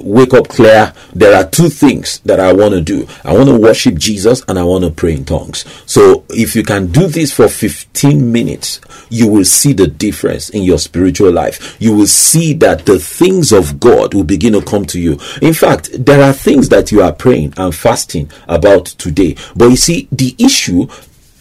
wake 0.00 0.34
up 0.34 0.48
clear, 0.48 0.92
there 1.14 1.36
are 1.36 1.48
two 1.48 1.68
things 1.68 2.20
that 2.20 2.40
I 2.40 2.52
want 2.52 2.74
to 2.74 2.80
do. 2.80 3.06
I 3.24 3.34
want 3.34 3.48
to 3.48 3.58
worship 3.58 3.96
Jesus 3.96 4.42
and 4.48 4.58
I 4.58 4.62
want 4.62 4.84
to 4.84 4.90
pray 4.90 5.14
in 5.14 5.24
tongues. 5.24 5.64
So 5.86 6.24
if 6.30 6.54
you 6.54 6.62
can 6.62 6.88
do 6.88 7.06
this 7.06 7.32
for 7.32 7.48
15 7.48 8.32
minutes, 8.32 8.80
you 9.08 9.28
will 9.28 9.44
see 9.44 9.72
the 9.72 9.86
difference 9.86 10.50
in 10.50 10.62
your 10.62 10.78
spiritual 10.78 11.32
life. 11.32 11.76
You 11.80 11.94
will 11.94 12.06
see 12.06 12.52
that 12.54 12.86
the 12.86 12.98
things 12.98 13.52
of 13.52 13.80
God 13.80 14.14
will 14.14 14.24
begin 14.24 14.52
to 14.54 14.62
come 14.62 14.84
to 14.86 15.00
you. 15.00 15.18
In 15.42 15.54
fact, 15.54 15.90
there 15.92 16.22
are 16.22 16.32
things 16.32 16.68
that 16.70 16.92
you 16.92 17.02
are 17.02 17.12
praying 17.12 17.54
and 17.56 17.74
fasting 17.74 18.30
about 18.48 18.86
today. 18.86 19.36
But 19.54 19.70
you 19.70 19.76
see, 19.76 20.08
the 20.12 20.34
issue 20.38 20.88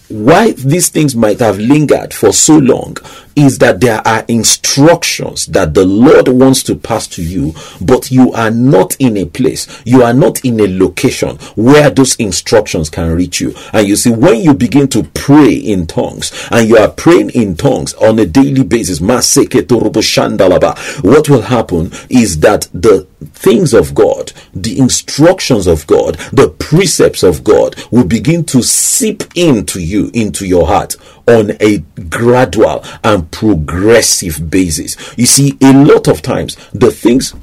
why 0.08 0.52
these 0.52 0.90
things 0.90 1.16
might 1.16 1.40
have 1.40 1.58
lingered 1.58 2.14
for 2.14 2.32
so 2.32 2.58
long 2.58 2.96
is 3.36 3.58
that 3.60 3.80
there 3.80 4.06
are 4.08 4.26
instructions 4.28 5.46
that 5.48 5.74
the 5.74 5.86
Lord 5.86 6.28
wants 6.28 6.62
to 6.64 6.76
pass 6.76 7.08
to 7.08 7.24
you, 7.24 7.54
but 7.82 8.12
you 8.12 8.32
are 8.34 8.52
not 8.52 8.96
in 9.00 9.16
a 9.18 9.26
place, 9.26 9.82
you 9.86 10.04
are 10.04 10.14
not 10.14 10.44
in 10.46 10.60
a 10.60 10.68
location 10.68 11.38
where 11.56 11.90
those 11.90 12.16
instructions 12.16 12.90
can 12.90 13.16
reach 13.16 13.40
you. 13.42 13.56
And 13.74 13.88
you 13.88 13.96
see, 13.96 14.12
when 14.12 14.42
you 14.42 14.54
begin 14.54 14.88
to 14.90 15.04
pray 15.14 15.54
in 15.54 15.88
tongues 15.88 16.32
and 16.52 16.68
you 16.68 16.78
are 16.78 16.90
praying 16.90 17.30
in 17.32 17.56
tongues 17.56 17.94
on 17.96 18.20
a 18.20 18.26
daily 18.26 18.64
basis, 18.64 19.02
what 19.02 19.16
will 21.30 21.42
happen 21.42 21.92
is 22.10 22.40
that 22.40 22.68
the 22.74 23.08
things 23.34 23.74
of 23.74 23.96
God, 23.96 24.32
the 24.54 24.80
instructions 24.80 25.68
of 25.68 25.86
God, 25.88 26.16
the 26.32 26.50
precepts 26.60 27.24
of 27.24 27.44
God 27.44 27.76
will 27.92 28.06
begin 28.06 28.46
to 28.46 28.62
seep 28.62 29.24
into 29.36 29.82
you, 29.82 30.12
into 30.14 30.46
your 30.46 30.68
heart 30.68 30.96
on 31.28 31.52
a 31.60 31.80
gradual 32.10 32.84
and 33.04 33.30
progressive 33.32 34.50
basis. 34.50 34.96
You 35.18 35.26
see, 35.26 35.58
a 35.62 35.74
lot 35.74 36.08
of 36.08 36.22
times 36.22 36.56
the 36.72 36.92
things 36.92 37.34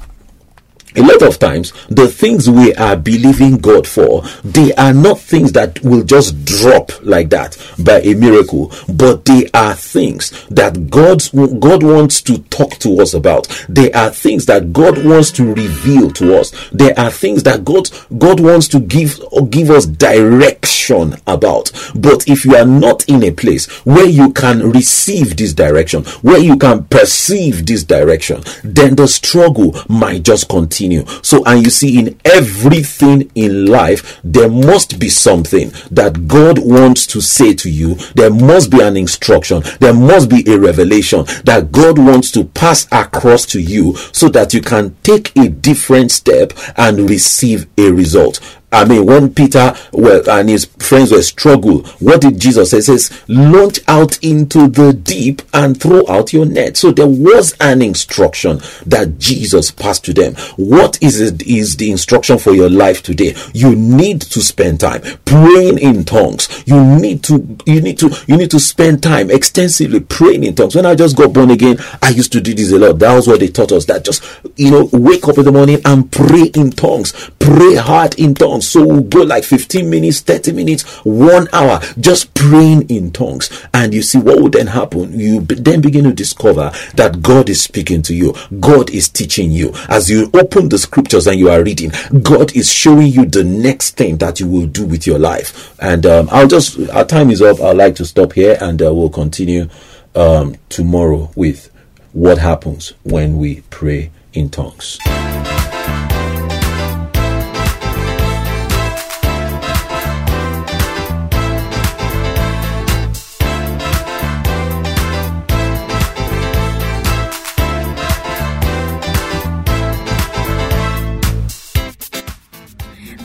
a 0.95 1.01
lot 1.01 1.21
of 1.21 1.39
times 1.39 1.73
the 1.89 2.07
things 2.07 2.49
we 2.49 2.73
are 2.75 2.95
believing 2.95 3.57
God 3.57 3.87
for, 3.87 4.23
they 4.43 4.73
are 4.73 4.93
not 4.93 5.19
things 5.19 5.51
that 5.53 5.81
will 5.83 6.03
just 6.03 6.45
drop 6.45 6.91
like 7.03 7.29
that 7.29 7.57
by 7.83 8.01
a 8.01 8.13
miracle, 8.13 8.71
but 8.87 9.25
they 9.25 9.49
are 9.53 9.73
things 9.73 10.31
that 10.49 10.89
God 10.89 11.23
God 11.59 11.83
wants 11.83 12.21
to 12.23 12.39
talk 12.43 12.77
to 12.79 13.01
us 13.01 13.13
about. 13.13 13.47
They 13.69 13.91
are 13.93 14.09
things 14.09 14.45
that 14.47 14.73
God 14.73 15.03
wants 15.03 15.31
to 15.31 15.53
reveal 15.53 16.11
to 16.11 16.37
us. 16.37 16.51
There 16.71 16.97
are 16.99 17.11
things 17.11 17.43
that 17.43 17.65
God 17.65 17.89
God 18.17 18.39
wants 18.39 18.67
to 18.69 18.79
give 18.79 19.19
give 19.49 19.69
us 19.69 19.85
direction 19.85 21.15
about. 21.27 21.71
But 21.95 22.27
if 22.27 22.45
you 22.45 22.55
are 22.55 22.65
not 22.65 23.07
in 23.07 23.23
a 23.23 23.31
place 23.31 23.67
where 23.85 24.07
you 24.07 24.31
can 24.33 24.71
receive 24.71 25.37
this 25.37 25.53
direction, 25.53 26.03
where 26.21 26.39
you 26.39 26.57
can 26.57 26.83
perceive 26.85 27.65
this 27.65 27.83
direction, 27.83 28.43
then 28.63 28.95
the 28.95 29.07
struggle 29.07 29.75
might 29.87 30.23
just 30.23 30.49
continue. 30.49 30.82
So, 31.21 31.43
and 31.45 31.63
you 31.63 31.69
see, 31.69 31.99
in 31.99 32.19
everything 32.25 33.31
in 33.35 33.65
life, 33.65 34.19
there 34.23 34.49
must 34.49 34.99
be 34.99 35.09
something 35.09 35.71
that 35.91 36.27
God 36.27 36.59
wants 36.59 37.05
to 37.07 37.21
say 37.21 37.53
to 37.55 37.69
you. 37.69 37.95
There 38.15 38.29
must 38.29 38.71
be 38.71 38.81
an 38.81 38.97
instruction. 38.97 39.63
There 39.79 39.93
must 39.93 40.29
be 40.29 40.43
a 40.51 40.59
revelation 40.59 41.25
that 41.45 41.71
God 41.71 41.97
wants 41.97 42.31
to 42.31 42.45
pass 42.45 42.87
across 42.91 43.45
to 43.47 43.61
you 43.61 43.95
so 44.11 44.29
that 44.29 44.53
you 44.53 44.61
can 44.61 44.95
take 45.03 45.35
a 45.37 45.49
different 45.49 46.11
step 46.11 46.53
and 46.75 47.09
receive 47.09 47.67
a 47.77 47.91
result. 47.91 48.39
I 48.73 48.85
mean, 48.85 49.05
when 49.05 49.33
Peter 49.33 49.75
well, 49.91 50.27
and 50.29 50.49
his 50.49 50.65
friends 50.65 51.11
were 51.11 51.21
struggle, 51.21 51.83
what 51.99 52.21
did 52.21 52.39
Jesus 52.39 52.71
say? 52.71 52.77
He 52.77 52.81
says, 52.81 53.23
launch 53.27 53.79
out 53.87 54.21
into 54.23 54.67
the 54.67 54.93
deep 54.93 55.43
and 55.53 55.79
throw 55.79 56.03
out 56.07 56.33
your 56.33 56.45
net. 56.45 56.75
So 56.75 56.91
there 56.91 57.07
was 57.07 57.55
an 57.59 57.81
instruction 57.81 58.59
that 58.85 59.19
Jesus 59.19 59.69
passed 59.69 60.03
to 60.05 60.13
them. 60.13 60.33
What 60.55 61.01
is 61.03 61.21
it, 61.21 61.43
is 61.43 61.77
the 61.77 61.91
instruction 61.91 62.39
for 62.39 62.53
your 62.53 62.69
life 62.69 63.03
today? 63.03 63.35
You 63.53 63.75
need 63.75 64.21
to 64.21 64.41
spend 64.41 64.79
time 64.79 65.01
praying 65.23 65.77
in 65.77 66.03
tongues. 66.03 66.63
You 66.65 66.83
need 66.83 67.23
to, 67.25 67.57
you 67.65 67.79
need 67.79 67.99
to, 67.99 68.09
you 68.27 68.37
need 68.37 68.51
to 68.51 68.59
spend 68.59 69.03
time 69.03 69.29
extensively 69.29 69.99
praying 69.99 70.43
in 70.43 70.55
tongues. 70.55 70.75
When 70.75 70.85
I 70.85 70.95
just 70.95 71.15
got 71.15 71.33
born 71.33 71.51
again, 71.51 71.77
I 72.01 72.09
used 72.09 72.31
to 72.31 72.41
do 72.41 72.53
this 72.53 72.71
a 72.71 72.79
lot. 72.79 72.99
That 72.99 73.13
was 73.13 73.27
what 73.27 73.39
they 73.39 73.49
taught 73.49 73.71
us. 73.71 73.85
That 73.85 74.03
just, 74.03 74.23
you 74.55 74.71
know, 74.71 74.89
wake 74.91 75.27
up 75.27 75.37
in 75.37 75.45
the 75.45 75.51
morning 75.51 75.79
and 75.85 76.11
pray 76.11 76.45
in 76.55 76.71
tongues. 76.71 77.11
Pray 77.39 77.75
hard 77.75 78.17
in 78.19 78.33
tongues 78.33 78.62
so 78.63 78.85
we'll 78.85 79.01
go 79.01 79.21
like 79.21 79.43
15 79.43 79.89
minutes, 79.89 80.21
30 80.21 80.51
minutes, 80.53 80.83
one 81.05 81.47
hour, 81.53 81.79
just 81.99 82.33
praying 82.33 82.89
in 82.89 83.11
tongues. 83.11 83.49
And 83.73 83.93
you 83.93 84.01
see 84.01 84.17
what 84.17 84.41
would 84.41 84.53
then 84.53 84.67
happen? 84.67 85.19
You 85.19 85.41
then 85.41 85.81
begin 85.81 86.05
to 86.05 86.13
discover 86.13 86.71
that 86.95 87.21
God 87.21 87.49
is 87.49 87.61
speaking 87.61 88.01
to 88.03 88.13
you. 88.13 88.33
God 88.59 88.89
is 88.89 89.09
teaching 89.09 89.51
you. 89.51 89.73
As 89.89 90.09
you 90.09 90.29
open 90.33 90.69
the 90.69 90.77
scriptures 90.77 91.27
and 91.27 91.39
you 91.39 91.49
are 91.49 91.63
reading, 91.63 91.91
God 92.21 92.55
is 92.55 92.71
showing 92.71 93.07
you 93.07 93.25
the 93.25 93.43
next 93.43 93.97
thing 93.97 94.17
that 94.17 94.39
you 94.39 94.47
will 94.47 94.67
do 94.67 94.85
with 94.85 95.05
your 95.07 95.19
life. 95.19 95.75
And 95.79 96.05
um, 96.05 96.29
I'll 96.31 96.47
just, 96.47 96.79
our 96.89 97.05
time 97.05 97.31
is 97.31 97.41
up. 97.41 97.59
I'd 97.61 97.77
like 97.77 97.95
to 97.95 98.05
stop 98.05 98.33
here 98.33 98.57
and 98.61 98.81
uh, 98.81 98.93
we'll 98.93 99.09
continue 99.09 99.69
um, 100.15 100.55
tomorrow 100.69 101.31
with 101.35 101.69
what 102.13 102.37
happens 102.37 102.93
when 103.03 103.37
we 103.37 103.61
pray 103.69 104.11
in 104.33 104.49
tongues. 104.49 104.99